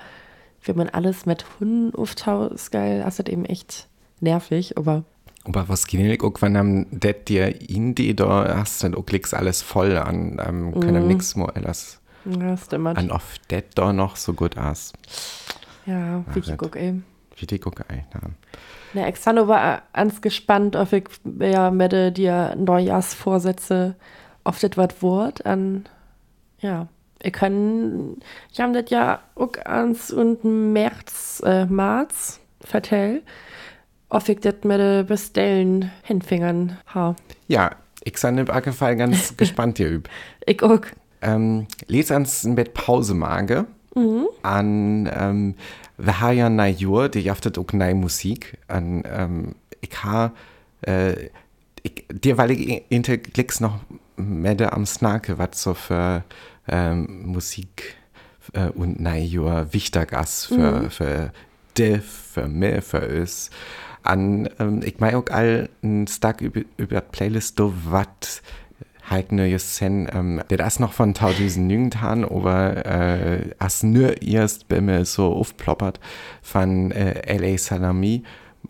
wenn 0.65 0.75
man 0.75 0.89
alles 0.89 1.25
mit 1.25 1.45
Hunden 1.59 1.95
uftau, 1.95 2.47
ist 2.47 2.71
geil, 2.71 3.03
ist 3.07 3.19
das 3.19 3.27
eben 3.27 3.45
echt 3.45 3.87
nervig, 4.19 4.77
aber 4.77 5.03
Aber 5.45 5.69
was 5.69 5.87
geht 5.87 6.21
auch, 6.21 6.41
wenn 6.41 6.57
am 6.57 6.85
det 6.91 7.29
dir 7.29 7.69
in 7.69 7.95
die 7.95 8.15
da 8.15 8.57
hast, 8.57 8.83
dann 8.83 8.93
auch 8.93 9.05
alles 9.31 9.61
voll 9.61 9.97
an, 9.97 10.39
ähm, 10.45 10.79
können 10.79 11.07
nix 11.07 11.35
mehr 11.35 11.51
alles 11.55 12.01
ja, 12.25 12.57
stimmt. 12.57 12.97
an 12.97 13.11
oft 13.11 13.49
det 13.51 13.77
da 13.77 13.93
noch 13.93 14.15
so 14.15 14.33
gut 14.33 14.57
aus. 14.57 14.93
Ja, 15.85 16.23
wie 16.33 16.39
ich 16.39 16.45
das- 16.47 16.57
guck 16.57 16.75
eben. 16.75 17.05
Wie 17.35 17.45
die 17.45 17.59
gucke 17.59 17.85
ein. 17.89 18.05
Ja. 18.13 18.19
Na, 18.93 19.07
ich 19.07 19.17
war 19.25 19.83
ganz 19.93 20.19
gespannt, 20.21 20.75
ob 20.75 20.91
ich 20.93 21.05
ja 21.39 21.71
mit 21.71 22.17
dir 22.17 22.55
Neujahrsvorsätze 22.57 23.95
auf 24.43 24.59
das 24.59 24.71
was 24.75 25.01
Wort 25.01 25.45
an, 25.45 25.87
ja, 26.59 26.87
ich 27.21 27.33
kann, 27.33 28.17
ich 28.51 28.59
habe 28.59 28.81
das 28.81 28.89
ja 28.89 29.21
auch 29.35 29.51
ans 29.65 30.11
und 30.11 30.43
März, 30.43 31.41
äh, 31.45 31.65
März 31.65 32.39
vertell, 32.61 33.21
ob 34.09 34.27
ich 34.27 34.39
das 34.39 34.55
mit 34.63 35.07
Bestellen 35.07 35.91
hinfingern 36.03 36.77
ha. 36.93 37.15
ja, 37.47 37.71
ich 38.03 38.17
sei 38.17 38.29
im 38.29 38.47
Fall 38.73 38.95
ganz 38.95 39.35
gespannt 39.37 39.77
hier 39.77 39.91
üb. 39.91 40.09
Ich 40.45 40.61
auch. 40.63 40.81
Ähm, 41.21 41.67
les 41.87 42.11
ans 42.11 42.43
ein 42.45 42.55
Bett 42.55 42.73
Pause 42.73 43.13
mage 43.13 43.65
an 44.43 45.09
ähm, 45.13 45.55
wir 45.97 46.19
haben 46.21 46.37
ja 46.37 46.49
nei 46.49 46.69
Jur, 46.69 47.09
die 47.09 47.19
jaftet 47.19 47.57
auch 47.57 47.73
nei 47.73 47.93
Musik 47.93 48.57
an 48.67 49.03
ähm, 49.05 49.55
ich 49.81 50.03
ha 50.03 50.31
äh, 50.81 51.29
dir 52.09 52.37
weil 52.37 52.51
ich 52.51 52.83
inter 52.89 53.17
klicks 53.17 53.59
noch 53.59 53.79
mede 54.15 54.71
am 54.73 54.85
Snake 54.85 55.37
was 55.37 55.61
so 55.61 55.73
für 55.73 56.23
ähm, 56.67 57.23
Musik 57.25 57.95
äh, 58.53 58.69
und 58.69 58.99
nei 58.99 59.21
Jur 59.21 59.67
wichtig 59.71 60.13
ist 60.13 60.45
für, 60.45 60.89
für 60.89 61.31
de, 61.79 61.99
für 61.99 62.47
mir, 62.47 62.81
für 62.81 63.07
uns. 63.21 63.49
An, 64.03 64.49
ähm, 64.59 64.81
ich 64.83 64.99
mein 64.99 65.15
auch 65.15 65.29
all 65.29 65.69
ein 65.83 66.07
Stack 66.07 66.41
über, 66.41 66.61
über 66.77 67.01
Playlist, 67.01 67.59
do 67.59 67.73
wat 67.85 68.41
halt 69.09 69.31
ne 69.31 69.57
sen, 69.59 70.07
ähm, 70.13 70.41
das 70.47 70.75
ist 70.75 70.79
noch 70.79 70.93
von 70.93 71.13
tausend 71.13 71.67
Nügentan, 71.67 72.23
aber 72.23 72.85
äh, 72.85 73.49
as 73.59 73.83
nur 73.83 74.21
erst 74.21 74.67
bei 74.67 74.81
mir 74.81 75.05
so 75.05 75.33
aufploppert 75.33 75.99
von 76.41 76.91
äh, 76.91 77.21
L.A. 77.21 77.57
Salami, 77.57 78.23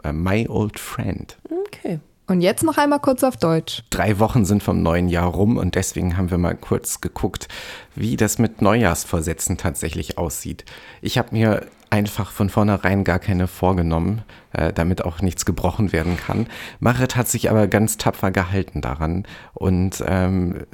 äh, 0.04 0.12
My 0.12 0.48
Old 0.48 0.80
Friend. 0.80 1.38
Okay. 1.68 2.00
Und 2.28 2.42
jetzt 2.42 2.64
noch 2.64 2.78
einmal 2.78 3.00
kurz 3.00 3.24
auf 3.24 3.38
Deutsch. 3.38 3.84
Drei 3.90 4.20
Wochen 4.20 4.46
sind 4.46 4.62
vom 4.62 4.84
neuen 4.84 5.10
Jahr 5.10 5.30
rum 5.30 5.58
und 5.58 5.74
deswegen 5.74 6.16
haben 6.16 6.30
wir 6.30 6.38
mal 6.38 6.56
kurz 6.56 7.02
geguckt, 7.02 7.48
wie 7.96 8.18
das 8.18 8.38
mit 8.38 8.62
Neujahrsvorsätzen 8.62 9.58
tatsächlich 9.58 10.20
aussieht. 10.20 10.64
Ich 11.02 11.18
habe 11.18 11.30
mir 11.32 11.66
einfach 11.90 12.32
von 12.32 12.50
vornherein 12.50 13.04
gar 13.04 13.20
keine 13.20 13.48
vorgenommen, 13.48 14.24
äh, 14.54 14.74
damit 14.74 15.04
auch 15.04 15.22
nichts 15.22 15.46
gebrochen 15.46 15.92
werden 15.92 16.18
kann. 16.18 16.48
Marit 16.80 17.16
hat 17.16 17.28
sich 17.28 17.50
aber 17.50 17.68
ganz 17.68 17.98
tapfer 17.98 18.32
gehalten 18.32 18.82
daran 18.82 19.26
und 19.54 20.04
ähm, 20.08 20.66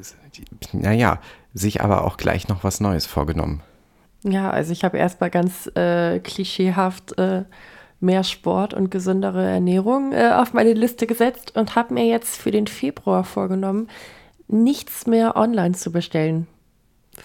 naja, 0.74 1.20
sich 1.54 1.82
aber 1.82 2.04
auch 2.04 2.18
gleich 2.18 2.48
noch 2.48 2.64
was 2.64 2.80
Neues 2.80 3.06
vorgenommen. 3.06 3.62
Ja, 4.24 4.50
also 4.50 4.72
ich 4.72 4.84
habe 4.84 4.98
erstmal 4.98 5.30
ganz 5.30 5.68
äh, 5.76 6.20
klischeehaft 6.20 7.18
äh, 7.18 7.44
mehr 8.00 8.24
Sport 8.24 8.74
und 8.74 8.90
gesündere 8.90 9.46
Ernährung 9.46 10.12
äh, 10.14 10.32
auf 10.34 10.54
meine 10.54 10.74
Liste 10.74 11.08
gesetzt 11.08 11.56
und 11.56 11.76
habe 11.76 11.94
mir 11.94 12.06
jetzt 12.06 12.36
für 12.38 12.52
den 12.52 12.68
Februar 12.68 13.24
vorgenommen, 13.24 13.88
nichts 14.48 15.08
mehr 15.08 15.36
online 15.36 15.76
zu 15.76 15.92
bestellen, 15.92 16.48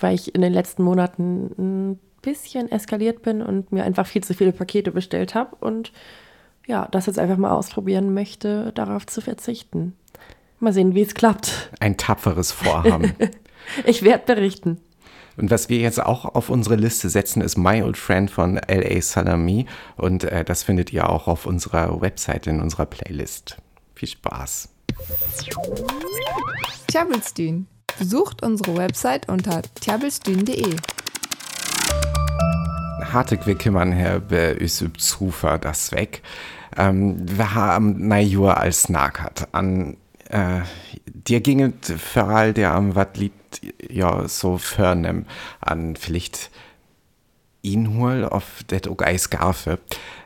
weil 0.01 0.15
ich 0.15 0.35
in 0.35 0.43
den 0.43 0.53
letzten 0.53 0.83
Monaten 0.83 1.51
ein 1.59 2.01
bisschen 2.23 2.71
eskaliert 2.71 3.23
bin 3.23 3.43
und 3.43 3.73
mir 3.73 3.85
einfach 3.85 4.07
viel 4.07 4.23
zu 4.23 4.35
viele 4.35 4.53
Pakete 4.53 4.93
bestellt 4.93 5.35
habe 5.35 5.57
und 5.57 5.93
ja, 6.67 6.87
das 6.91 7.07
jetzt 7.07 7.19
einfach 7.19 7.37
mal 7.37 7.51
ausprobieren 7.51 8.15
möchte, 8.15 8.73
darauf 8.73 9.07
zu 9.07 9.21
verzichten. 9.21 9.95
Mal 10.61 10.73
sehen, 10.73 10.95
wie 10.95 11.03
es 11.03 11.15
klappt. 11.15 11.71
Ein 11.81 11.97
tapferes 11.97 12.53
Vorhaben. 12.53 13.15
Ich 13.85 14.03
werde 14.03 14.35
berichten. 14.35 14.81
Und 15.37 15.51
was 15.51 15.69
wir 15.69 15.79
jetzt 15.79 16.03
auch 16.03 16.25
auf 16.25 16.51
unsere 16.51 16.77
Liste 16.77 17.09
setzen, 17.09 17.41
ist 17.41 17.57
My 17.57 17.83
Old 17.83 17.97
Friend 17.97 18.31
von 18.31 18.57
L.A. 18.57 19.01
Salami. 19.01 19.67
Und 19.97 20.25
äh, 20.25 20.45
das 20.45 20.63
findet 20.63 20.93
ihr 20.93 21.09
auch 21.09 21.29
auf 21.29 21.47
unserer 21.47 22.01
Website 22.01 22.47
in 22.47 22.61
unserer 22.61 22.87
Playlist. 22.87 23.59
Viel 23.95 24.09
Spaß. 24.09 24.71
Tjabelstühn. 26.89 27.67
Besucht 27.99 28.43
unsere 28.43 28.77
Website 28.77 29.29
unter 29.29 29.63
tjabelstühn.de. 29.81 30.77
Hartig 33.13 33.47
wir 33.47 33.57
kümmern 33.57 33.93
her 33.93 34.21
bei 34.21 34.55
üsüb 34.55 35.01
Zufer 35.01 35.59
das 35.59 35.93
weg. 35.93 36.23
Ähm, 36.77 37.17
wir 37.27 37.55
haben 37.55 38.09
Najur 38.09 38.57
als 38.57 38.89
Nakat 38.89 39.49
an 39.53 39.97
äh, 40.29 40.61
dir 41.07 41.41
ginget 41.41 41.87
für 41.87 42.25
all 42.25 42.53
der 42.53 42.75
am 42.75 42.95
wat 42.95 43.17
lied 43.17 43.33
ja 43.89 44.29
so 44.29 44.59
förnem 44.59 45.27
an 45.61 45.97
vielleicht 45.97 46.51
ihn 47.63 47.99
hol 47.99 48.25
auf 48.25 48.63
det 48.71 48.89
auch 48.89 49.01
Eis 49.01 49.31
gafe. 49.31 49.79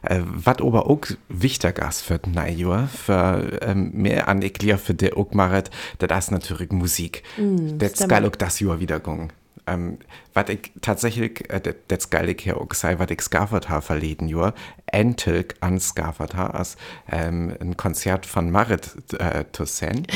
Äh, 0.02 0.20
wat 0.24 0.62
aber 0.62 0.88
auch 0.88 1.00
wichtig 1.28 1.78
ist 1.78 2.02
für 2.02 2.20
Najur, 2.26 2.88
für 2.88 3.58
ähm, 3.62 3.90
mehr 3.92 4.28
an 4.28 4.42
Eklier 4.42 4.78
für 4.78 4.94
der 4.94 5.16
auch 5.16 5.32
maret, 5.32 5.70
das 5.98 6.26
ist 6.26 6.30
natürlich 6.30 6.70
Musik. 6.70 7.22
Mm, 7.36 7.78
das 7.78 7.92
stimmt. 7.92 8.10
geil 8.10 8.26
auch 8.26 8.36
das 8.36 8.60
Jahr 8.60 8.80
wieder 8.80 9.00
gong. 9.00 9.32
Ähm, 9.66 9.98
was 10.34 10.48
ich 10.50 10.72
tatsächlich, 10.82 11.48
äh, 11.50 11.60
das- 11.60 11.74
das 11.88 12.10
geil 12.10 12.28
ich 12.28 12.42
hier 12.42 12.60
auch 12.60 12.72
sei, 12.74 12.98
was 12.98 13.10
ich 13.10 13.20
skaffert 13.22 13.68
habe 13.70 13.80
verleden 13.82 14.28
Jahr, 14.28 14.52
endlich 14.86 15.54
an 15.60 15.80
skaffert 15.80 16.34
habe, 16.34 16.54
als 16.54 16.76
ähm, 17.10 17.54
ein 17.60 17.76
Konzert 17.76 18.26
von 18.26 18.50
Marit 18.50 18.90
äh, 19.18 19.44
sehen. 19.64 20.06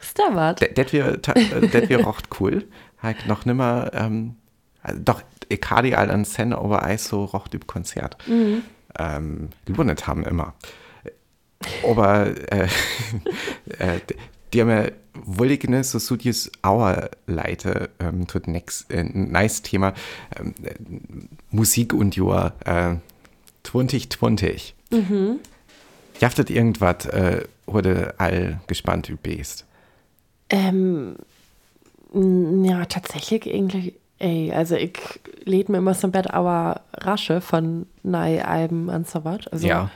Ist 0.00 0.18
da 0.18 0.24
was? 0.34 0.56
Das 0.56 0.92
wäre 0.92 2.06
recht 2.06 2.40
cool. 2.40 2.64
Halt 3.02 3.26
noch 3.26 3.44
nimmer, 3.44 3.90
ähm, 3.94 4.36
also 4.82 5.00
doch, 5.04 5.22
ich 5.48 5.60
habe 5.68 5.82
die 5.82 5.94
all 5.96 6.10
an 6.10 6.24
Szene 6.24 6.56
aber 6.58 6.82
Eis 6.82 7.06
so 7.08 7.24
rocht 7.24 7.54
über 7.54 7.66
Konzert. 7.66 8.16
Ähm, 8.98 9.50
gewonnen 9.66 9.96
haben 10.06 10.24
immer. 10.24 10.54
Aber, 11.84 12.26
äh, 12.52 12.68
äh, 13.78 14.00
die 14.52 14.60
haben 14.60 14.70
ja 14.70 14.86
wollige 15.14 15.84
so 15.84 15.98
Studios 15.98 16.50
Auer 16.62 17.10
Leite, 17.26 17.90
ähm, 17.98 18.26
tut 18.26 18.46
nix, 18.46 18.86
äh, 18.88 19.00
ein 19.00 19.30
nice 19.30 19.62
Thema, 19.62 19.94
ähm, 20.38 20.54
äh, 20.62 20.74
Musik 21.50 21.92
und 21.92 22.16
Joa, 22.16 22.52
äh, 22.64 22.96
2020. 23.64 24.74
Mhm. 24.90 25.40
Jaftet 26.20 26.50
irgendwas, 26.50 27.06
äh, 27.06 27.44
wurde 27.66 28.14
all 28.18 28.60
gespannt 28.66 29.08
über 29.08 29.20
bist. 29.22 29.64
Ähm, 30.50 31.16
ja, 32.12 32.84
tatsächlich 32.86 33.46
irgendwie, 33.46 33.94
ey, 34.18 34.52
also 34.52 34.74
ich 34.76 34.98
lädt 35.44 35.68
mir 35.68 35.78
immer 35.78 35.94
so 35.94 36.06
ein 36.06 36.12
Bett 36.12 36.30
aber 36.30 36.82
rasche 36.94 37.40
von 37.40 37.86
neue 38.02 38.46
Alben 38.46 38.88
und 38.88 39.08
so 39.08 39.24
was. 39.24 39.46
Also, 39.48 39.66
Ja. 39.66 39.90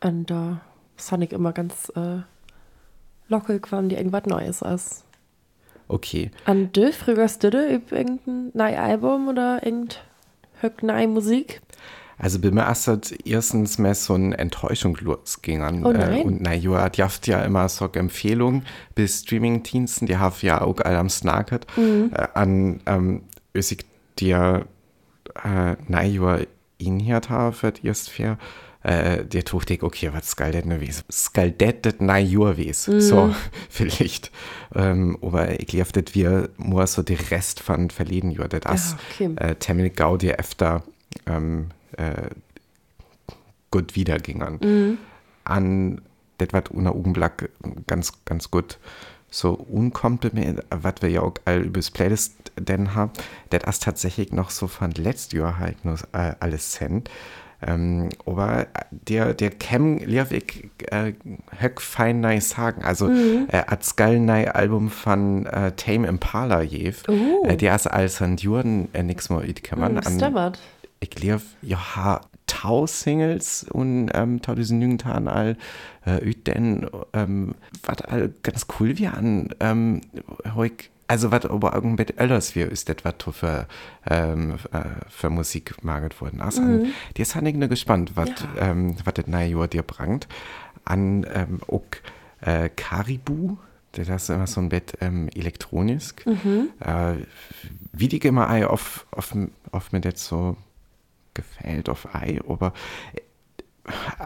Und 0.00 0.30
da 0.30 0.60
Sonic 0.96 1.32
immer 1.32 1.52
ganz 1.52 1.90
äh, 1.96 2.18
lockig, 3.28 3.66
wann 3.70 3.88
die 3.88 3.96
irgendwas 3.96 4.26
Neues 4.26 4.62
ist. 4.62 5.04
Okay. 5.88 6.30
An 6.44 6.70
du 6.72 6.92
früherst 6.92 7.44
du 7.44 7.48
irgendein 7.48 8.50
neues 8.54 8.78
Album 8.78 9.28
oder 9.28 9.64
irgend 9.64 10.02
hück 10.60 10.82
neue 10.82 11.08
Musik? 11.08 11.60
Also 12.16 12.38
bei 12.38 12.50
mir 12.50 12.66
das 12.66 13.12
erstens 13.24 13.78
mehr 13.78 13.94
so 13.94 14.14
eine 14.14 14.38
Enttäuschung 14.38 14.96
losgegangen. 15.00 15.84
Oh 15.84 15.92
nein. 15.92 16.20
Äh, 16.20 16.22
und 16.22 16.40
na 16.40 16.54
ja, 16.54 16.88
die 16.88 17.02
habt 17.02 17.26
ja 17.26 17.42
immer 17.42 17.68
so 17.68 17.86
Empfehlungen 17.86 18.64
bis 18.94 19.20
Streaming-Diensten, 19.20 20.06
die 20.06 20.16
haben 20.16 20.36
ja 20.42 20.60
auch 20.60 20.78
alle 20.80 20.98
am 20.98 21.10
Snacket. 21.10 21.66
Mhm. 21.76 22.12
Äh, 22.14 22.28
an 22.34 22.80
ähm, 22.86 23.22
ich 23.52 23.78
dir 24.18 24.66
äh, 25.42 25.76
na 25.88 26.04
ja 26.04 26.38
in 26.78 27.00
hier 27.00 27.20
da 27.20 27.52
wird 27.62 27.84
erst 27.84 28.10
fair 28.10 28.38
äh, 28.84 29.24
der 29.24 29.44
tucht 29.44 29.70
ich, 29.70 29.82
okay, 29.82 30.10
was 30.12 30.30
skal 30.30 30.52
det 30.52 30.66
ne 30.66 30.80
wes? 30.80 31.04
Skal 31.10 31.50
det 31.50 31.84
det 31.84 32.00
nei 32.00 32.20
Jur 32.20 32.56
wes? 32.56 32.84
So, 32.84 33.34
vielleicht. 33.70 34.30
Ähm, 34.74 35.18
aber 35.22 35.58
ich 35.58 35.66
glaube, 35.66 36.02
das 36.02 36.14
wir 36.14 36.50
nur 36.58 36.86
so 36.86 37.02
der 37.02 37.18
Rest 37.30 37.60
von 37.60 37.90
verleden 37.90 38.30
Jur, 38.30 38.46
das 38.46 38.66
as 38.66 38.96
okay. 39.10 39.30
äh, 39.36 39.54
Temmel 39.56 39.90
Gaudi 39.90 40.32
öfter 40.32 40.82
ähm, 41.26 41.70
äh, 41.96 42.28
gut 43.70 43.96
wiedergingen. 43.96 44.98
An, 45.44 46.00
das 46.38 46.52
war 46.52 46.62
unter 46.70 46.94
Augenblick 46.94 47.50
ganz, 47.86 48.12
ganz 48.24 48.50
gut 48.50 48.78
so 49.30 49.54
unkompliment, 49.54 50.62
was 50.70 50.94
wir 51.00 51.08
ja 51.08 51.22
auch 51.22 51.34
all 51.44 51.62
übers 51.62 51.90
Playlist 51.90 52.52
denn 52.56 52.94
haben, 52.94 53.10
das 53.50 53.64
ist 53.64 53.82
tatsächlich 53.82 54.32
noch 54.32 54.50
so 54.50 54.68
von 54.68 54.92
letztes 54.92 55.32
Jahr 55.32 55.58
halt 55.58 55.84
nur 55.84 55.98
äh, 56.12 56.34
alles 56.38 56.70
Cent. 56.72 57.10
Ähm, 57.66 58.10
aber 58.26 58.66
der, 58.90 59.34
der 59.34 59.50
Cam 59.50 59.98
ich 59.98 60.70
äh, 60.90 61.12
höck 61.58 61.80
fein 61.80 62.20
nei 62.20 62.40
sagen. 62.40 62.82
Also, 62.82 63.08
äh, 63.08 63.62
als 63.66 63.94
nei 63.98 64.50
Album 64.50 64.90
von 64.90 65.46
äh, 65.46 65.72
Tame 65.72 66.08
Impala 66.08 66.62
jev. 66.62 67.04
Oh. 67.08 67.46
Äh, 67.46 67.56
der 67.56 67.74
ist 67.74 67.86
als 67.86 68.20
an 68.20 68.36
Jürgen 68.36 68.88
äh, 68.92 69.02
nix 69.02 69.30
mehr 69.30 69.40
mitkommen. 69.40 70.00
Hm, 70.04 70.18
Stammert. 70.18 70.58
Ich 71.00 71.20
lief, 71.20 71.42
ja, 71.62 72.20
tau 72.46 72.86
Singles 72.86 73.66
und 73.70 74.10
ähm, 74.14 74.40
tau 74.42 74.54
diesen 74.54 74.80
Jüngentan 74.80 75.28
all 75.28 75.56
äh, 76.06 76.22
üt 76.24 76.46
denn 76.46 76.86
ähm, 77.12 77.54
was 77.84 78.00
all 78.02 78.32
ganz 78.42 78.66
cool 78.78 78.98
wie 78.98 79.06
an 79.06 79.50
ähm, 79.60 80.00
heuk 80.54 80.90
also 81.06 81.30
was 81.30 81.44
aber 81.46 81.74
irgendwas 81.74 82.06
älteres 82.16 82.54
wie 82.54 82.60
ist 82.62 82.88
das 82.88 82.96
was 83.02 83.14
du 83.18 83.32
für 83.32 83.66
ähm, 84.08 84.54
äh, 84.72 84.80
für 85.08 85.30
Musik 85.30 85.82
maget 85.84 86.20
worden 86.20 86.40
also 86.40 86.62
die 87.16 87.22
ist 87.22 87.34
han 87.34 87.46
ich 87.46 87.54
ne 87.56 87.68
gespannt 87.68 88.12
was 88.14 88.30
Ja. 88.30 88.70
ähm, 88.70 88.96
was 89.04 89.14
das 89.14 89.26
neue 89.26 89.48
Jahr 89.48 89.68
dir 89.68 89.82
brangt. 89.82 90.26
An 90.86 91.26
ähm, 91.34 91.60
auch 91.68 91.82
äh, 92.40 92.68
Caribou 92.74 93.56
das 93.92 94.08
ist 94.08 94.28
immer 94.30 94.46
so 94.46 94.60
ein 94.60 94.68
Bett 94.70 94.98
ähm, 95.00 95.28
elektronisch 95.34 96.14
äh, 96.80 97.14
wie 97.92 98.08
die 98.08 98.18
immer 98.18 98.48
ei 98.50 98.66
auf 98.66 99.06
auf 99.10 99.34
auf 99.72 99.92
mir 99.92 100.00
das 100.00 100.26
so 100.26 100.56
gefällt 101.34 101.88
auf 101.88 102.14
Ei, 102.14 102.38
aber 102.48 102.72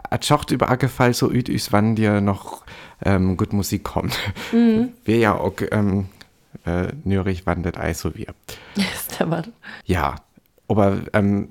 hat 0.09 0.25
schaut 0.25 0.51
über 0.51 0.67
Fall 0.87 1.13
so 1.13 1.29
üt 1.29 1.49
ist, 1.49 1.73
wann 1.73 1.95
dir 1.95 2.21
noch 2.21 2.63
ähm, 3.03 3.35
gut 3.35 3.51
Musik 3.51 3.83
kommt. 3.83 4.17
Wäre 5.05 5.19
ja 5.19 5.33
auch 5.35 5.53
ähm, 5.71 6.05
äh, 6.65 7.77
Ei 7.77 7.93
so 7.93 8.15
wird. 8.15 8.35
Stammert. 9.11 9.49
Ja, 9.85 10.15
aber 10.67 10.99
ähm, 11.13 11.49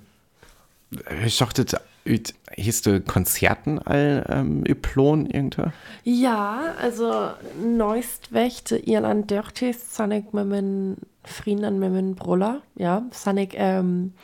ich 1.25 1.37
schaute 1.37 1.67
üt, 2.07 2.35
hieß 2.57 2.83
du 2.83 3.01
Konzerten 3.01 3.79
all 3.79 4.25
ähm, 4.29 4.65
üplon 4.67 5.27
irgendwo? 5.27 5.71
Ja, 6.05 6.75
also 6.81 7.31
neuest 7.63 8.33
wächte 8.33 8.79
Irland 8.79 9.31
Dörtis, 9.31 9.95
Sanik 9.95 10.33
mit 10.33 10.47
meinen 10.47 10.97
Freunden, 11.25 11.79
mit 11.79 11.93
meinen 11.93 12.15
Bruller, 12.15 12.63
ja, 12.77 13.03
Sanik, 13.11 13.55
ähm, 13.57 14.15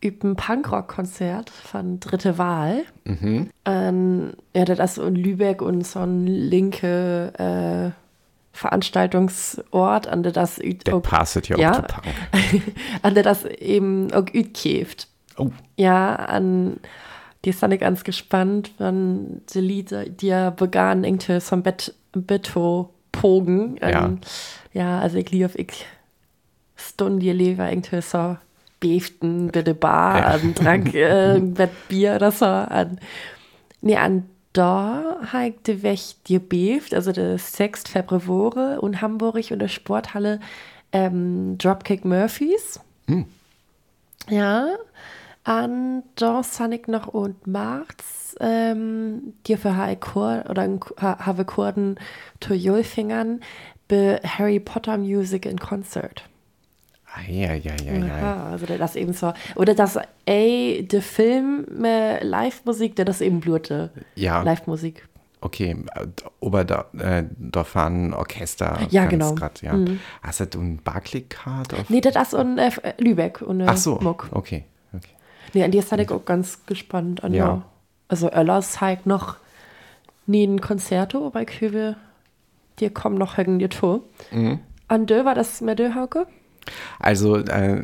üben 0.00 0.36
Punkrock-Konzert 0.36 1.50
von 1.50 2.00
Dritte 2.00 2.38
Wahl. 2.38 2.84
Ähm, 3.66 4.32
ja, 4.54 4.64
das 4.64 4.96
ist 4.96 5.04
in 5.04 5.14
Lübeck 5.14 5.60
und 5.60 5.86
so 5.86 6.00
ein 6.00 6.26
linke 6.26 7.32
äh, 7.36 7.90
Veranstaltungsort, 8.52 10.06
an 10.08 10.22
der 10.22 10.32
das 10.32 10.56
Der 10.56 10.94
auch- 10.94 11.02
passet 11.02 11.48
ja, 11.48 11.56
an 13.02 13.14
der 13.14 13.22
das 13.22 13.44
eben 13.44 14.12
auch 14.12 14.26
ütkeft. 14.32 15.08
Oh, 15.36 15.50
Ja, 15.76 16.14
an 16.16 16.78
die 17.44 17.50
ist 17.50 17.62
dann 17.62 17.76
ganz 17.78 18.04
gespannt, 18.04 18.72
wenn 18.78 19.40
die 19.54 19.60
Lieder, 19.60 20.04
die 20.04 20.26
ja 20.26 20.50
begann, 20.50 21.04
irgendwie 21.04 21.40
so 21.40 21.56
ein 21.56 21.62
Bett, 21.62 21.94
Betto 22.12 22.92
pogen. 23.12 23.76
Ja. 23.80 24.04
Ähm, 24.06 24.20
ja, 24.74 25.00
also 25.00 25.16
ich 25.16 25.30
lief, 25.30 25.54
ich 25.54 25.86
stund 26.76 27.22
die 27.22 27.32
Leber 27.32 27.70
irgendwie 27.70 28.02
so 28.02 28.36
beften, 28.78 29.48
bitte 29.48 29.74
Bar, 29.74 30.18
Ja. 30.18 30.26
an 30.26 30.54
trank 30.54 30.94
äh, 30.94 31.38
Bett 31.42 31.70
Bier 31.88 32.16
oder 32.16 32.30
so. 32.30 32.44
An, 32.44 33.00
nee, 33.80 33.96
an 33.96 34.28
da 34.52 35.18
habe 35.32 35.48
die 35.66 35.82
dir 36.26 36.40
beft, 36.40 36.94
also 36.94 37.12
der 37.12 37.38
6. 37.38 37.84
Februar 37.84 38.26
und 38.82 39.00
Hamburg 39.00 39.50
und 39.50 39.58
der 39.60 39.68
Sporthalle 39.68 40.40
ähm, 40.92 41.56
Dropkick 41.58 42.04
Murphys. 42.04 42.80
Ja, 44.28 44.68
an 45.44 46.02
da 46.16 46.42
san 46.42 46.72
ich 46.72 46.86
noch 46.86 47.06
und 47.08 47.46
März 47.46 48.36
ähm, 48.40 49.34
dir 49.46 49.58
für 49.58 49.76
Chor 50.00 50.44
oder 50.48 50.68
habe 50.96 51.44
Kurden 51.44 51.96
zu 52.40 52.54
Julfingern 52.54 53.40
be 53.88 54.20
Harry 54.24 54.60
Potter 54.60 54.98
Music 54.98 55.46
in 55.46 55.58
Concert. 55.58 56.29
Ja, 57.28 57.54
ja, 57.54 57.74
ja, 57.84 58.06
ja. 58.06 58.44
Also 58.46 58.66
das 58.66 58.96
eben 58.96 59.12
so. 59.12 59.32
Oder 59.56 59.74
das, 59.74 59.98
ey, 60.26 60.86
der 60.90 61.02
Film 61.02 61.66
äh, 61.84 62.22
Live-Musik, 62.24 62.96
der 62.96 63.04
das 63.04 63.20
eben 63.20 63.40
blurte. 63.40 63.90
Ja. 64.14 64.42
Live-Musik. 64.42 65.08
Okay, 65.42 65.84
äh, 65.94 66.64
da, 66.64 66.84
äh, 66.98 67.64
fahren 67.64 68.12
Orchester. 68.12 68.86
Ja, 68.90 69.06
genau. 69.06 69.34
Grad, 69.34 69.62
ja. 69.62 69.74
Hast 70.22 70.54
du 70.54 70.60
ein 70.60 70.80
Barclaycard? 70.82 71.88
Nee, 71.88 72.00
das 72.00 72.32
ist 72.32 72.34
in 72.34 72.58
äh, 72.58 72.70
Lübeck 72.98 73.40
und 73.40 73.60
äh, 73.60 73.66
Ach 73.66 73.76
so, 73.76 73.98
Muck. 74.00 74.28
okay. 74.32 74.64
okay. 74.92 75.08
Nee, 75.54 75.64
an 75.64 75.70
die 75.70 75.78
ist 75.78 75.92
ich 75.92 76.10
auch 76.10 76.24
ganz 76.24 76.66
gespannt. 76.66 77.24
An, 77.24 77.32
Ja. 77.32 77.62
Also 78.08 78.30
Öllers 78.32 78.72
zeigt 78.72 79.06
noch 79.06 79.36
nie 80.26 80.44
ein 80.44 80.60
Konzerto, 80.60 81.26
aber 81.26 81.42
ich 81.42 81.60
höre, 81.60 81.96
dir 82.78 82.90
kommen 82.90 83.16
noch 83.16 83.36
hängen 83.36 83.58
dir 83.60 83.70
to. 83.70 84.02
Mhm. 84.32 84.60
An 84.88 85.06
Dö 85.06 85.24
war 85.24 85.34
das 85.34 85.60
mit 85.60 85.78
Dö, 85.78 85.94
Hauke? 85.94 86.26
Also, 86.98 87.38
äh, 87.38 87.82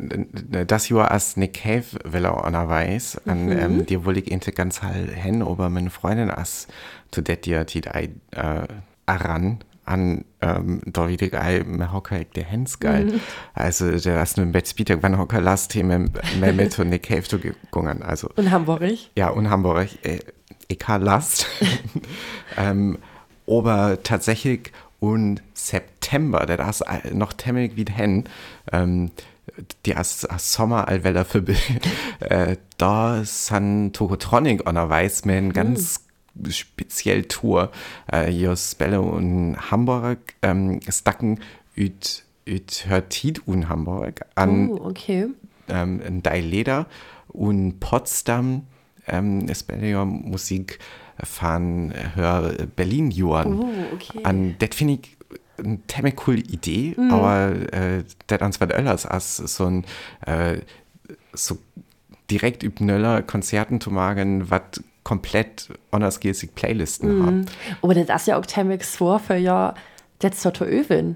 das 0.65 0.89
Jahr 0.89 1.11
als 1.11 1.37
Nick 1.37 1.61
Cave 1.61 1.85
will 2.03 2.25
er 2.25 2.37
auch 2.37 2.49
noch 2.49 2.69
weiß, 2.69 3.21
an 3.25 3.51
ähm, 3.51 3.85
dir 3.85 4.05
wollte 4.05 4.21
ich 4.21 4.31
inte 4.31 4.51
ganz 4.51 4.81
hall 4.81 5.09
hin, 5.13 5.41
aber 5.41 5.69
meine 5.69 5.89
Freundin 5.89 6.29
as 6.29 6.67
zu 7.11 7.21
det 7.21 7.45
dir 7.45 7.65
tit 7.65 7.87
ei 7.87 8.09
äh, 8.31 8.67
aran 9.05 9.59
an 9.85 10.25
ähm, 10.41 10.81
da 10.85 11.07
wieder 11.07 11.29
geil, 11.29 11.63
mir 11.63 11.93
hocker 11.93 12.19
ich 12.19 12.29
der 12.31 12.43
Hens 12.43 12.79
geil. 12.79 13.21
Also, 13.53 13.97
der 13.97 14.19
hast 14.19 14.37
nur 14.37 14.45
Bett 14.47 14.67
Spieltag, 14.67 14.99
wann 15.01 15.17
hocker 15.17 15.39
last 15.39 15.71
Themen 15.71 16.11
mehr 16.39 16.53
mit 16.53 16.77
und 16.77 16.89
Nick 16.89 17.03
Cave 17.03 17.23
zu 17.23 17.39
gegangen. 17.39 18.03
Also, 18.03 18.29
In 18.35 18.51
Hamburg. 18.51 18.83
ja, 19.15 19.29
und 19.29 19.49
Hamburg, 19.49 19.87
äh, 20.03 20.19
ich 20.67 20.79
habe 20.85 21.05
Last. 21.05 21.47
ähm, 22.57 22.97
aber 23.47 24.03
tatsächlich 24.03 24.73
und 24.99 25.41
September, 25.53 26.45
der 26.45 26.57
ist 26.67 26.81
all- 26.81 27.13
noch 27.13 27.33
temmelig 27.33 27.75
wie 27.75 27.85
hin, 27.85 28.23
ähm, 28.71 29.11
die 29.85 29.95
als, 29.95 30.25
als 30.25 30.53
Sommer 30.53 30.87
allweller 30.87 31.25
für 31.25 31.43
äh, 32.19 32.57
da 32.77 33.23
sind 33.23 33.93
Tokotronic 33.93 34.67
an 34.67 34.75
der 34.75 34.89
Weiß 34.89 35.25
mit 35.25 35.35
einer 35.35 35.53
ganz 35.53 36.01
speziell 36.49 37.23
Tour. 37.25 37.71
Äh, 38.11 38.29
Jos 38.31 38.75
Belle 38.75 39.01
und 39.01 39.57
Hamburg 39.71 40.19
ähm, 40.41 40.79
stacken 40.89 41.39
üt, 41.75 42.23
üt 42.47 42.85
hört 42.87 43.13
und 43.47 43.69
Hamburg 43.69 44.21
an 44.35 44.69
Oh, 44.69 44.85
okay. 44.89 45.27
ähm, 45.69 46.01
in 46.01 46.21
Deileder 46.23 46.85
und 47.29 47.79
Potsdam 47.79 48.67
ähm, 49.07 49.47
der 49.47 50.05
Musik 50.05 50.79
von 51.23 51.93
Hör 52.15 52.53
Berlin 52.75 53.11
Johann. 53.11 53.59
Oh, 53.59 53.69
okay. 53.93 54.19
An 54.23 54.55
das 54.59 54.69
finde 54.75 54.95
ich 54.95 55.17
eine 55.57 55.79
ziemlich 55.87 56.15
coole 56.15 56.37
Idee, 56.39 56.95
aber 57.09 57.51
äh, 57.73 58.03
das 58.27 58.61
was 58.61 58.69
Öllers 58.69 59.05
als 59.05 59.37
so 59.37 59.65
ein 59.65 59.85
äh, 60.25 60.59
so 61.33 61.57
direkt 62.29 62.63
üb 62.63 62.79
Nöller 62.81 63.21
Konzerten 63.23 63.81
zu 63.81 63.89
machen, 63.91 64.49
was 64.49 64.61
komplett 65.03 65.69
andersgilsig 65.91 66.53
Playlisten 66.53 67.25
haben. 67.25 67.45
Aber 67.81 67.93
das 67.95 68.21
ist 68.23 68.27
ja 68.27 68.37
auch 68.37 68.45
ziemlich 68.45 68.83
schwer 68.85 69.19
für 69.19 69.37
ja, 69.37 69.73
das 70.19 70.39
zu 70.41 70.49
öven. 70.65 71.15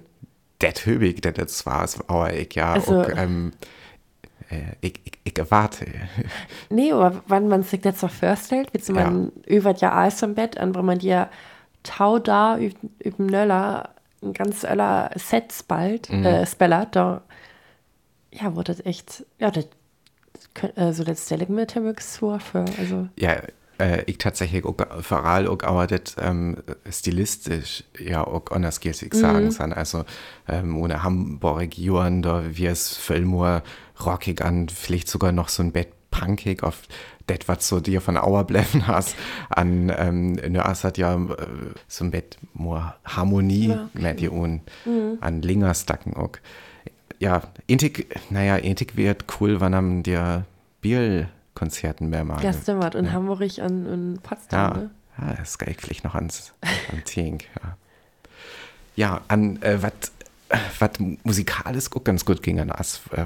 Das 0.60 0.86
Höbig, 0.86 1.22
das 1.22 1.66
war 1.66 1.84
es, 1.84 2.00
aber 2.08 2.34
ich 2.34 2.54
ja 2.56 2.74
Also- 2.74 3.02
auch, 3.02 3.10
ähm, 3.16 3.52
äh, 3.62 3.66
ich, 4.82 5.00
ich, 5.04 5.14
ich 5.24 5.38
erwarte. 5.38 5.86
Nee, 6.70 6.92
aber 6.92 7.22
wenn 7.28 7.48
man 7.48 7.64
sich 7.64 7.82
das 7.82 8.00
so 8.00 8.08
vorstellt, 8.08 8.70
wie 8.74 8.92
man 8.92 9.32
über 9.46 9.76
ja 9.76 9.92
alles 9.92 10.22
im 10.22 10.36
Bett, 10.36 10.58
an 10.58 10.76
wo 10.76 10.82
man 10.82 11.00
dir 11.00 11.30
tau 11.84 12.20
da 12.20 12.58
über 12.58 13.24
Nöller 13.24 13.90
ein 14.22 14.34
ganz 14.34 14.64
öller 14.64 15.12
Set 15.16 15.54
bald, 15.68 16.10
äh, 16.10 16.46
spellert, 16.46 16.96
da, 16.96 17.22
ja, 18.32 18.56
wurde 18.56 18.74
das 18.74 18.86
echt, 18.86 19.26
ja, 19.40 19.52
das, 19.52 19.68
also 20.76 21.04
das 21.04 21.26
stelle 21.26 21.44
ich 21.44 21.50
mir 21.50 21.68
schwer 21.68 22.40
vor, 22.40 22.66
also. 22.78 23.08
Ja, 23.18 23.38
äh, 23.82 24.04
ich 24.06 24.18
tatsächlich 24.18 24.64
auch 24.64 24.76
vor 25.02 25.26
allem 25.26 25.48
auch 25.48 25.64
aber 25.64 25.88
das 25.88 26.16
ähm, 26.20 26.58
stilistisch 26.90 27.84
ja 28.00 28.26
auch 28.26 28.44
anders 28.52 28.80
gilsig 28.80 29.14
sagen 29.14 29.52
san. 29.52 29.74
Also 29.74 30.06
ähm, 30.48 30.78
ohne 30.78 31.04
Hamburg 31.04 31.78
Johann, 31.78 32.22
da 32.22 32.44
wie 32.52 32.68
es 32.68 32.96
mehr 32.98 33.64
rockig 34.06 34.42
an, 34.42 34.70
vielleicht 34.70 35.08
sogar 35.10 35.32
noch 35.32 35.50
so 35.50 35.64
ein 35.64 35.72
Bett 35.72 35.90
punkig 36.12 36.62
auf 36.64 36.82
das, 37.28 37.40
was 37.48 37.68
so 37.68 37.80
dir 37.80 38.02
von 38.02 38.18
Auer 38.18 38.44
bleiben 38.44 38.86
hast, 38.88 39.16
an, 39.50 39.92
ähm, 39.96 40.34
ne, 40.34 40.64
es 40.70 40.84
hat 40.84 40.98
ja 40.98 41.16
äh, 41.16 41.38
so 41.88 42.04
ein 42.04 42.12
Bett 42.12 42.38
more 42.54 42.96
Harmonie 43.06 43.70
Ja, 43.70 43.90
okay. 43.96 44.02
mit 44.02 44.20
dir 44.20 44.34
und 44.34 44.62
an 45.22 45.42
Lingerstacken 45.42 46.14
auch. 46.16 46.32
Ja, 47.20 47.44
intig, 47.68 48.08
naja, 48.30 48.58
intig 48.58 48.98
wird 48.98 49.26
cool, 49.40 49.62
wann 49.62 49.74
am 49.74 50.04
dir 50.04 50.46
Biel-Konzerten 50.82 52.10
mehr 52.10 52.24
mag. 52.26 52.44
Ja, 52.44 52.52
stimmt. 52.54 52.96
In 52.96 53.12
Hamburg 53.14 53.42
und 53.42 53.86
in 53.86 54.20
Potsdam, 54.22 54.72
Ja, 54.72 54.78
ne? 54.78 54.90
ja 55.20 55.36
das 55.36 55.58
gehe 55.58 55.70
ich 55.70 55.78
vielleicht 55.78 56.04
noch 56.04 56.16
ans, 56.16 56.54
an 56.92 57.04
Tink. 57.06 57.46
Ja, 57.64 57.78
ja 58.96 59.22
an 59.28 59.62
äh, 59.62 59.82
was 59.82 59.94
was 60.80 60.92
musikalisch 61.24 61.86
auch 61.96 62.04
ganz 62.04 62.26
gut 62.26 62.44
ging 62.44 62.60
an 62.60 62.72
as 62.72 63.02
äh. 63.16 63.26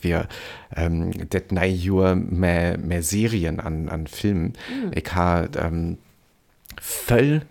Wir 0.00 0.28
ähm, 0.74 1.10
det 1.28 1.52
neue 1.52 1.68
Jahr 1.68 2.14
mehr, 2.14 2.78
mehr 2.78 3.02
Serien 3.02 3.60
an, 3.60 3.88
an 3.88 4.06
Filmen. 4.06 4.54
Ich 4.94 5.14
habe 5.14 5.58
ähm, 5.58 5.98
voll 6.80 7.42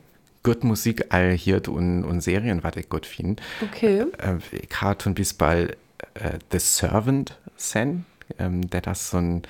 gut 0.44 0.64
Musik 0.64 1.06
all 1.10 1.32
hier 1.32 1.68
und, 1.68 2.04
und 2.04 2.22
Serien, 2.22 2.64
was 2.64 2.76
ich 2.76 2.90
gut 2.90 3.06
finde. 3.06 3.42
Okay. 3.62 4.06
Äh, 4.18 4.38
ich 4.52 4.82
habe 4.82 4.98
zum 4.98 5.16
Beispiel 5.16 5.76
äh, 6.16 6.40
The 6.52 6.60
Servant 6.60 7.38
sen, 7.56 8.06
ähm, 8.38 8.70
der 8.70 8.82
das 8.82 9.10
so 9.10 9.18
ein, 9.18 9.44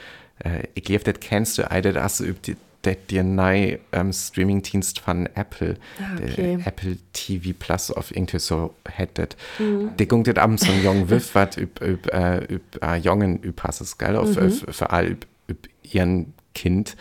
äh, 0.43 0.67
ich 0.75 0.83
glaube, 0.83 1.03
das 1.03 1.19
kennst 1.19 1.57
du, 1.57 1.69
all 1.69 1.81
das 1.81 2.23
die 2.45 2.55
der 2.83 2.95
dir 2.95 3.23
neue 3.23 3.79
ähm, 3.91 4.11
Streaming-Dienst 4.11 4.99
von 4.99 5.27
Apple, 5.35 5.77
Ah, 5.99 6.15
der 6.17 6.29
okay. 6.29 6.57
Apple 6.65 6.97
TV 7.13 7.53
Plus 7.57 7.91
auf 7.91 8.15
irgendwie 8.15 8.39
so 8.39 8.73
hättet. 8.89 9.37
Der 9.59 10.05
gungt 10.05 10.27
das 10.27 10.37
abends 10.37 10.65
so 10.65 10.71
ein 10.71 10.83
jungen 10.83 11.09
Wiff, 11.09 11.33
was 11.35 11.57
üb, 11.57 11.81
üb, 11.81 12.07
äh, 12.13 12.43
üb, 12.53 12.61
äh, 12.81 12.97
jungen 12.97 13.41
üb 13.43 13.61
hast 13.63 13.81
es 13.81 13.97
geil, 13.97 14.15
auf, 14.15 14.35
äh, 14.37 14.49
für 14.49 14.89
all 14.89 15.07
üb, 15.07 15.25
üb 15.49 15.69
ihren 15.83 16.33
Kind, 16.53 16.95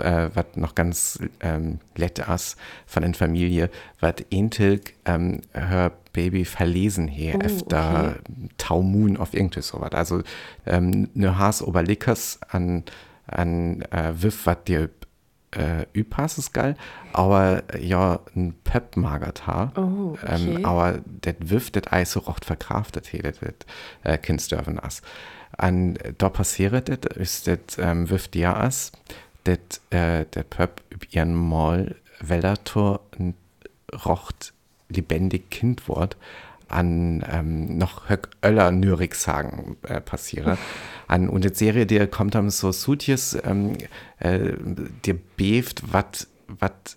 äh, 0.00 0.30
was 0.34 0.46
noch 0.56 0.74
ganz 0.74 1.20
ähm, 1.40 1.78
lett 1.94 2.18
ist 2.18 2.56
von 2.86 3.02
der 3.02 3.14
Familie, 3.14 3.70
was 4.00 4.14
Entel 4.30 4.80
ähm, 5.04 5.42
hör 5.52 5.92
Baby 6.12 6.44
verlesen 6.44 7.06
hier, 7.08 7.34
Oh, 7.36 7.44
öfter 7.44 8.16
okay. 8.18 8.48
Taumun 8.58 9.16
auf 9.16 9.32
irgendwie 9.34 9.62
sowas. 9.62 9.92
Also 9.92 10.22
ähm, 10.64 11.08
ne 11.14 11.38
Haas 11.38 11.62
Oberlickers 11.62 12.40
an, 12.48 12.84
an 13.26 13.82
äh, 13.90 14.12
Wiff, 14.16 14.46
was 14.46 14.64
dir 14.64 14.88
äh, 15.52 15.86
übhas 15.92 16.38
ist 16.38 16.52
geil, 16.52 16.76
aber 17.12 17.62
äh, 17.72 17.84
ja, 17.84 18.20
ein 18.34 18.54
Pep 18.64 18.96
magert 18.96 19.46
ha. 19.46 19.72
Oh, 19.76 20.12
okay. 20.12 20.56
ähm, 20.56 20.64
aber 20.64 21.00
det 21.04 21.50
Wiff, 21.50 21.70
det 21.70 21.92
Eis 21.92 22.12
so 22.12 22.20
rocht 22.20 22.44
verkraftet 22.44 23.06
he, 23.06 23.22
wird 23.22 23.66
äh, 24.02 24.18
Kindstörven 24.18 24.78
ass. 24.78 25.02
An 25.56 25.98
da 26.18 26.28
passiert 26.28 26.88
det, 26.88 27.06
ist 27.06 27.46
det 27.46 27.78
ähm, 27.78 28.10
Wiff 28.10 28.28
dir 28.28 28.56
ass, 28.56 28.92
det 29.44 29.80
äh, 29.90 30.24
der 30.26 30.42
Pep 30.42 30.82
üb 30.92 31.06
ihren 31.14 31.34
Mal 31.34 31.96
Wellertor 32.20 33.00
rocht 34.04 34.52
lebendig 34.88 35.50
Kindwort 35.50 36.16
an 36.68 37.24
ähm, 37.30 37.78
noch 37.78 38.08
höck 38.08 38.30
öller 38.42 38.70
Nürig 38.70 39.14
sagen 39.14 39.76
äh, 39.82 40.00
passiere. 40.00 40.58
An 41.06 41.28
und 41.28 41.44
die 41.44 41.54
Serie, 41.54 41.86
der 41.86 42.06
kommt 42.06 42.34
am 42.34 42.50
so 42.50 42.72
Sutjes, 42.72 43.38
ähm, 43.44 43.76
äh, 44.18 44.52
dir 45.04 45.18
beeft, 45.36 45.92
wat 45.92 46.26
wat 46.48 46.96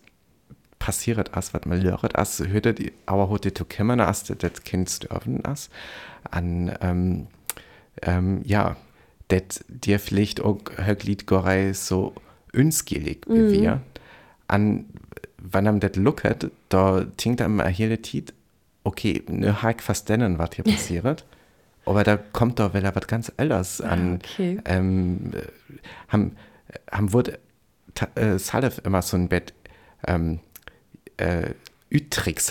passiert 0.79 1.35
as, 1.35 1.53
wat 1.53 1.65
mal 1.65 1.79
löret 1.79 2.17
as, 2.17 2.39
hörte 2.39 2.73
die, 2.73 2.93
aber 3.05 3.29
heute 3.29 3.53
zu 3.53 3.65
kümmern 3.65 3.99
as, 3.99 4.23
das 4.23 4.63
Kind 4.63 4.89
sterben 4.89 5.43
as. 5.45 5.69
An, 6.31 6.71
ähm, 6.81 7.27
ähm, 8.01 8.41
ja, 8.45 8.77
det 9.29 9.63
dir 9.67 9.99
vielleicht 9.99 10.41
auch 10.41 10.59
höglied 10.77 11.27
gorei 11.27 11.73
so 11.73 12.13
unskillig 12.53 13.25
wie 13.27 13.51
wir. 13.51 13.81
An, 14.47 14.85
wenn 15.37 15.67
am 15.67 15.79
det 15.79 15.95
lookert, 15.95 16.49
da 16.69 17.05
tinkt 17.17 17.41
am 17.41 17.59
erhielt 17.59 18.03
Tit, 18.03 18.33
okay, 18.83 19.23
ne 19.27 19.61
haik 19.61 19.81
verstanden, 19.81 20.37
was 20.37 20.51
hier 20.55 20.63
passiert. 20.65 21.25
Aber 21.85 22.03
da 22.03 22.17
kommt 22.17 22.59
doch 22.59 22.73
wieder 22.73 22.93
was 22.95 23.07
ganz 23.07 23.31
anderes 23.37 23.81
an. 23.81 24.15
okay. 24.15 24.59
Ähm, 24.65 25.31
äh, 25.33 25.41
haben, 26.09 26.35
haben 26.91 27.13
wurde 27.13 27.39
äh, 28.15 28.37
Salif 28.37 28.81
immer 28.83 29.01
so 29.01 29.17
ein 29.17 29.29
Bett 29.29 29.53
ähm, 30.07 30.39
äh, 31.17 31.53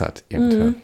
hat 0.01 0.25
irgendwie. 0.29 0.75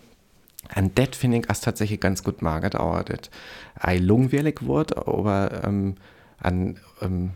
Und 0.76 0.98
das 0.98 1.08
finde 1.16 1.38
ich 1.38 1.48
als 1.48 1.60
tatsächlich 1.60 2.00
ganz 2.00 2.22
gut 2.22 2.42
magert, 2.42 2.74
aber 2.74 3.04
das 3.04 3.30
ein 3.74 4.02
langweilig 4.02 4.66
Wort, 4.66 4.96
aber 4.96 5.62
ähm, 5.64 5.96
an 6.38 6.78
ähm, 7.02 7.32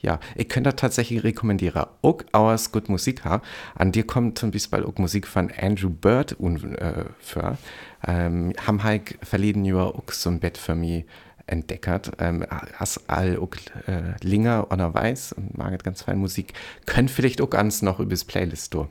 ja, 0.00 0.20
ich 0.36 0.48
könnte 0.48 0.76
tatsächlich 0.76 1.24
rekommendieren. 1.24 1.84
Auch 2.02 2.22
aus 2.32 2.70
gut 2.70 2.88
Musik 2.88 3.24
haben. 3.24 3.42
An 3.74 3.92
dir 3.92 4.06
kommt 4.06 4.38
zum 4.38 4.50
Beispiel 4.50 4.84
auch 4.84 4.96
Musik 4.96 5.26
von 5.26 5.50
Andrew 5.60 5.90
Bird 5.90 6.38
un, 6.38 6.74
äh, 6.76 7.04
für. 7.18 7.58
Ähm, 8.06 8.52
haben 8.64 8.84
halt 8.84 9.18
verleden 9.22 9.64
Jahr 9.64 9.94
auch 9.94 10.10
so 10.12 10.30
ein 10.30 10.38
Bett 10.38 10.56
für 10.56 10.76
mich 10.76 11.04
entdeckert. 11.46 12.12
Ähm, 12.18 12.46
hast 12.74 13.08
all 13.08 13.38
auch 13.38 13.54
äh, 13.86 14.14
Linger 14.22 14.70
oder 14.70 14.94
Weiß 14.94 15.32
und 15.32 15.58
mag 15.58 15.82
ganz 15.82 16.02
fein 16.02 16.18
Musik. 16.18 16.52
Könnt 16.86 17.10
vielleicht 17.10 17.40
auch 17.40 17.50
ganz 17.50 17.82
noch 17.82 17.98
übers 17.98 18.24
Playlist 18.24 18.74
durch. 18.74 18.88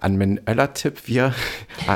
An 0.00 0.16
meinen 0.16 0.40
Öller-Tipp, 0.48 1.02
wir, 1.06 1.34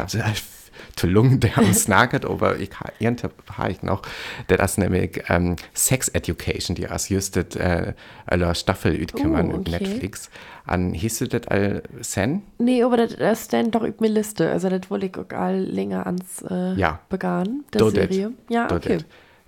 Lungen, 1.03 1.41
der 1.41 1.59
uns 1.59 1.89
nagert, 1.89 2.25
aber 2.25 2.59
ich 2.59 2.71
ha- 2.81 2.93
ihren 2.99 3.17
Tipp 3.17 3.33
habe 3.59 3.73
ich 3.73 3.83
noch, 3.83 4.03
der 4.49 4.61
ist 4.61 4.79
nämlich 4.79 5.23
ähm, 5.29 5.57
Sex 5.75 6.09
Education, 6.09 6.75
die 6.77 6.89
als 6.89 7.09
justet 7.09 7.57
äh, 7.57 7.95
aller 8.27 8.55
Staffel 8.55 8.95
ütkümmern 8.95 9.53
Oh, 9.53 9.57
okay. 9.59 9.71
Netflix. 9.71 10.31
An 10.67 10.93
hieß 10.95 11.19
du 11.19 11.29
das 11.29 11.47
all 11.49 11.83
Sen? 12.01 12.43
Nee, 12.59 12.83
aber 12.83 12.97
das, 12.97 13.17
das 13.17 13.45
stand 13.47 13.75
doch 13.75 13.83
über 13.83 13.97
meine 14.01 14.15
Liste. 14.15 14.51
Also, 14.51 14.69
das 14.71 14.89
wollte 14.91 15.07
ich 15.07 15.17
auch 15.19 15.37
all 15.37 15.59
länger 15.61 16.07
ans 16.07 16.43
äh, 16.49 16.75
Ja. 16.75 17.01
begann, 17.09 17.65
der. 17.73 17.91
Serie. 17.91 18.33
Ja, 18.49 18.69
Do 18.69 18.77
okay. 18.77 18.99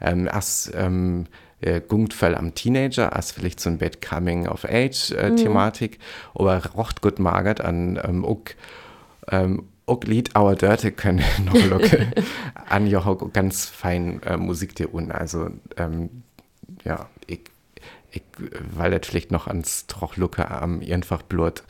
Ähm, 0.01 0.29
als 0.31 0.71
ähm, 0.75 1.25
äh, 1.63 1.81
Gungtfall 1.81 2.35
am 2.35 2.55
Teenager, 2.55 3.17
als 3.17 3.33
vielleicht 3.33 3.61
so 3.61 3.71
ein 3.71 3.79
Bett 3.79 4.07
Coming 4.07 4.47
of 4.47 4.67
Age 4.67 5.13
äh, 5.13 5.31
Mhm. 5.31 5.37
Thematik, 5.37 5.99
aber 6.35 6.63
rocht 6.75 7.01
gut 7.01 7.19
magert 7.19 7.63
an 7.63 7.99
ähm, 8.05 8.23
auch, 8.27 8.43
ähm, 9.31 9.63
auch 9.87 10.03
Lied 10.03 10.37
Our 10.37 10.57
Dirty 10.57 10.91
können 10.91 11.25
noch 11.45 11.55
locken. 11.55 12.13
an 12.69 12.95
auch 12.95 13.33
ganz 13.33 13.67
fein 13.67 14.23
äh, 14.23 14.37
Musik 14.37 14.75
dir 14.75 14.93
un. 14.93 15.13
Also 15.13 15.49
ähm, 15.77 16.23
ja, 16.85 17.09
ich, 17.27 17.41
ich, 18.11 18.23
weil 18.75 18.91
das 18.91 19.07
vielleicht 19.07 19.31
noch 19.31 19.47
ans 19.47 19.87
Trochlucke 19.87 20.51
am 20.51 20.81
einfach 20.81 21.23
Blut 21.23 21.63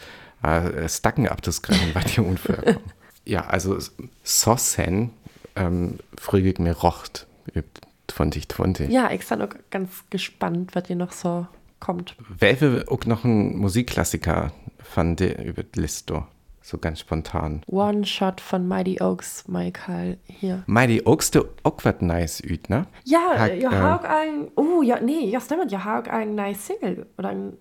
äh, 0.42 0.88
Stacken 0.88 1.28
abzuskrennen, 1.28 1.94
weil 1.94 2.04
die 2.04 2.20
unfair 2.20 2.56
kommen. 2.62 2.78
Ja, 3.28 3.44
also 3.46 3.76
Sossen 4.22 5.10
ähm, 5.56 5.98
frühig 6.16 6.60
mir 6.60 6.76
rocht 6.76 7.26
übt 7.52 7.80
2020. 8.06 8.88
Ja, 8.88 9.10
ich 9.10 9.26
bin 9.26 9.42
auch 9.42 9.48
ganz 9.72 10.04
gespannt, 10.10 10.76
was 10.76 10.86
hier 10.86 10.94
noch 10.94 11.10
so 11.10 11.48
kommt. 11.80 12.14
Welche 12.38 12.84
auch 12.88 13.04
noch 13.04 13.24
ein 13.24 13.56
Musikklassiker 13.56 14.52
fand 14.78 15.18
der 15.18 15.44
über 15.44 15.64
die 15.64 15.80
Liste? 15.80 16.24
So 16.66 16.78
ganz 16.78 16.98
spontan. 16.98 17.62
One 17.68 18.04
Shot 18.04 18.40
von 18.40 18.66
Mighty 18.66 19.00
Oaks, 19.00 19.46
Michael, 19.46 20.18
hier. 20.26 20.64
Mighty 20.66 21.00
Oaks, 21.04 21.30
der 21.30 21.44
auch 21.62 21.76
was 21.84 22.00
nice 22.00 22.40
üt, 22.40 22.68
ne? 22.68 22.88
Ja, 23.04 23.38
Hat, 23.38 23.54
jag 23.54 23.72
äh, 23.72 23.76
har 23.76 24.04
en... 24.04 24.48
Oh, 24.56 24.82
ja, 24.82 24.98
nej, 25.00 25.30
jag 25.30 25.42
stämmer. 25.42 25.66
Jag 25.70 25.78
har 25.78 26.02
en 26.08 26.34
nice 26.34 26.60
single. 26.60 27.06
Oder 27.18 27.30
en, 27.30 27.52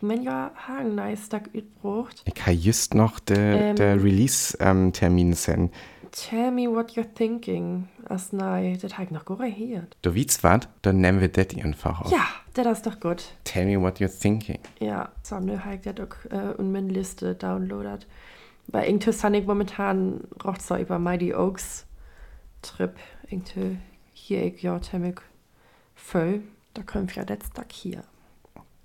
men 0.00 0.22
jag 0.22 0.50
har 0.54 0.80
en 0.80 0.96
nice 0.96 1.24
Stück 1.24 1.48
utbrucht. 1.54 2.22
Ich 2.26 2.42
habe 2.42 2.52
just 2.52 2.94
noch 2.94 3.20
Ähm. 3.30 3.76
der 3.76 4.04
Release-Termin 4.04 5.32
sen. 5.32 5.70
Tell 6.12 6.50
me 6.50 6.66
what 6.68 6.92
you're 6.92 7.14
thinking. 7.14 7.88
Also, 8.04 8.36
nein, 8.36 8.78
das 8.80 8.94
habe 8.94 9.04
ich 9.04 9.10
noch 9.10 9.24
gar 9.24 9.38
nicht 9.38 9.82
Du 10.02 10.14
willst 10.14 10.42
was? 10.42 10.60
Dann 10.82 11.00
nehmen 11.00 11.20
wir 11.20 11.28
das 11.28 11.46
einfach 11.62 12.00
auf. 12.00 12.10
Ja, 12.10 12.26
das 12.54 12.78
ist 12.78 12.86
doch 12.86 12.98
gut. 12.98 13.24
Tell 13.44 13.66
me 13.66 13.80
what 13.80 13.98
you're 13.98 14.20
thinking. 14.20 14.58
Ja, 14.80 15.10
så 15.22 15.38
nu 15.38 15.56
har 15.56 15.72
jag 15.72 15.82
det 15.82 16.00
också 16.00 16.28
äh, 16.30 16.58
in 16.58 16.72
min 16.72 16.88
Liste 16.88 17.34
downloadat. 17.34 18.06
Weil 18.66 18.88
irgendwie 18.88 19.12
habe 19.12 19.36
ich 19.36 19.46
momentan 19.46 20.20
rocht 20.44 20.62
so 20.62 20.76
über 20.76 20.98
Mighty 20.98 21.34
Oaks 21.34 21.86
Trip. 22.62 22.92
Irgendwie 23.28 23.78
hier 24.12 24.44
ich 24.44 24.62
ja 24.62 24.80
ziemlich 24.80 25.20
voll. 25.94 26.42
Da 26.74 26.82
können 26.82 27.08
wir 27.14 27.24
jetzt 27.28 27.54
Tag 27.54 27.72
hier. 27.72 28.02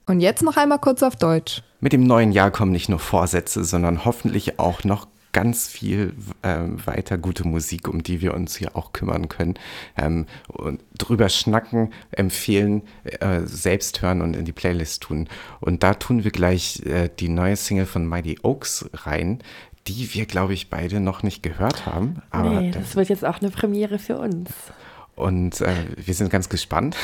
Und 0.08 0.20
jetzt 0.20 0.44
noch 0.44 0.58
einmal 0.58 0.80
kurz 0.80 1.02
auf 1.02 1.16
Deutsch. 1.16 1.64
Mit 1.80 1.94
dem 1.94 2.04
neuen 2.04 2.32
Jahr 2.32 2.52
kommen 2.52 2.72
nicht 2.72 2.90
nur 2.90 3.00
Vorsätze, 3.00 3.64
sondern 3.64 4.06
hoffentlich 4.06 4.60
auch 4.60 4.84
noch 4.84 5.08
ganz 5.36 5.68
viel 5.68 6.14
ähm, 6.44 6.78
weiter 6.88 7.18
gute 7.18 7.46
Musik, 7.46 7.90
um 7.90 8.02
die 8.02 8.22
wir 8.22 8.34
uns 8.34 8.56
hier 8.56 8.74
auch 8.78 8.94
kümmern 8.94 9.28
können. 9.28 9.56
Ähm, 9.98 10.28
und 10.48 10.80
drüber 10.98 11.28
schnacken, 11.28 11.92
empfehlen, 12.12 12.84
äh, 13.04 13.42
selbst 13.44 14.02
hören 14.02 14.22
und 14.22 14.34
in 14.34 14.46
die 14.46 14.54
Playlist 14.54 15.04
tun. 15.04 15.28
Und 15.60 15.84
da 15.84 15.94
tun 15.94 16.24
wir 16.24 16.32
gleich 16.32 16.82
äh, 16.86 17.10
die 17.20 17.28
neue 17.28 17.58
Single 17.58 17.86
von 17.86 18.08
Mighty 18.08 18.40
Oaks 18.44 18.86
rein, 18.94 19.40
die 19.88 20.14
wir, 20.14 20.26
glaube 20.26 20.54
ich, 20.54 20.70
beide 20.70 21.02
noch 21.02 21.22
nicht 21.22 21.44
gehört 21.44 21.86
haben. 21.86 22.22
Aber 22.32 22.62
nee, 22.62 22.72
das- 22.72 22.96
wird 22.96 23.10
jetzt 23.10 23.26
auch 23.26 23.42
eine 23.42 23.52
Premiere 23.52 24.00
für 24.00 24.18
uns. 24.18 24.50
und 25.16 25.60
äh, 25.60 25.74
wir 25.98 26.14
sind 26.14 26.30
ganz 26.30 26.48
gespannt. 26.48 26.96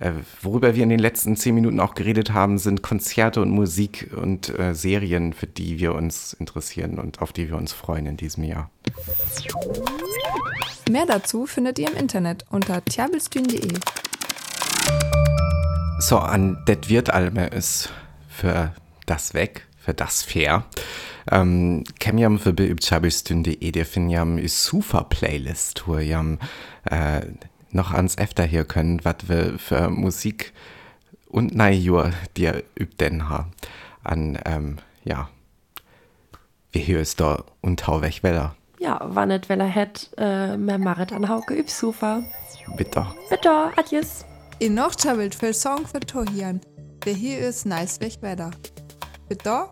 Äh, 0.00 0.12
worüber 0.40 0.74
wir 0.74 0.82
in 0.82 0.88
den 0.88 0.98
letzten 0.98 1.36
zehn 1.36 1.54
Minuten 1.54 1.78
auch 1.78 1.94
geredet 1.94 2.32
haben, 2.32 2.58
sind 2.58 2.82
Konzerte 2.82 3.40
und 3.42 3.50
Musik 3.50 4.10
und 4.16 4.58
äh, 4.58 4.74
Serien, 4.74 5.34
für 5.34 5.46
die 5.46 5.78
wir 5.78 5.94
uns 5.94 6.32
interessieren 6.32 6.98
und 6.98 7.20
auf 7.20 7.32
die 7.32 7.48
wir 7.48 7.56
uns 7.56 7.72
freuen 7.72 8.06
in 8.06 8.16
diesem 8.16 8.44
Jahr. 8.44 8.70
Mehr 10.90 11.06
dazu 11.06 11.46
findet 11.46 11.78
ihr 11.78 11.88
im 11.90 11.96
Internet 11.96 12.46
unter 12.50 12.84
tjabelstühn.de. 12.84 13.74
So, 16.00 16.18
an 16.18 16.56
det 16.66 16.88
wird 16.88 17.10
Alme 17.10 17.48
ist 17.48 17.92
für 18.28 18.74
das 19.04 19.34
weg, 19.34 19.66
für 19.78 19.92
das 19.92 20.22
fair. 20.22 20.64
Um, 21.30 21.84
kem 21.98 22.16
jam 22.16 22.38
förbi 22.38 22.72
uppchabelstunde.de, 22.72 23.70
det 23.70 23.84
finner 23.84 24.12
jam 24.12 24.38
i 24.38 24.48
Sufa-Playlist, 24.48 25.86
wo 25.86 25.98
jam 25.98 26.38
äh, 26.84 27.20
noch 27.72 27.92
ans 27.92 28.16
Efter 28.16 28.44
hier 28.44 28.64
können, 28.64 29.04
was 29.04 29.28
wir 29.28 29.58
für 29.58 29.90
Musik 29.90 30.52
und 31.28 31.54
Neijur 31.54 32.12
dir 32.36 32.62
übden 32.74 33.28
ha. 33.28 33.48
An, 34.02 34.38
ähm, 34.44 34.78
ja, 35.04 35.28
wie 36.72 36.80
hier 36.80 37.00
ist 37.00 37.20
da 37.20 37.44
und 37.60 37.86
hau 37.86 38.02
weg 38.02 38.22
Weller. 38.22 38.54
Ja, 38.78 39.00
wann 39.04 39.28
nicht 39.28 39.48
Weller 39.48 39.66
hätt, 39.66 40.10
äh, 40.16 40.56
mehr 40.56 40.78
Marit 40.78 41.12
an 41.12 41.28
Hauke 41.28 41.54
üb 41.54 41.68
Sofa. 41.68 42.22
Bitte. 42.76 43.06
Bitte, 43.28 43.70
adios. 43.76 44.24
In 44.58 44.74
noch 44.74 44.94
chabelt 44.98 45.34
für 45.34 45.52
Song 45.52 45.86
für 45.86 46.00
Tohian. 46.00 46.60
Wer 47.04 47.14
hier 47.14 47.38
ist 47.40 47.66
nice 47.66 48.00
weg 48.00 48.18
Wetter. 48.20 48.50
Bitte, 49.28 49.68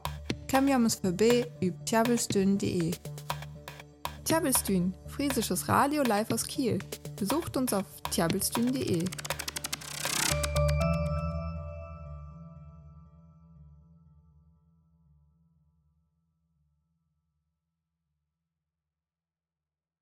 kam 0.51 0.69
jams 0.69 0.97
vorbei 0.97 1.47
üb 1.63 1.75
tjabelstühn.de. 1.87 2.93
Tjabelstühn, 4.29 4.93
friesisches 5.07 5.71
Radio 5.71 6.03
live 6.03 6.31
aus 6.33 6.47
Kiel. 6.47 6.79
Besucht 7.17 7.57
uns 7.57 7.73
auf 7.73 7.87
tjabelstühn.de. 8.11 9.07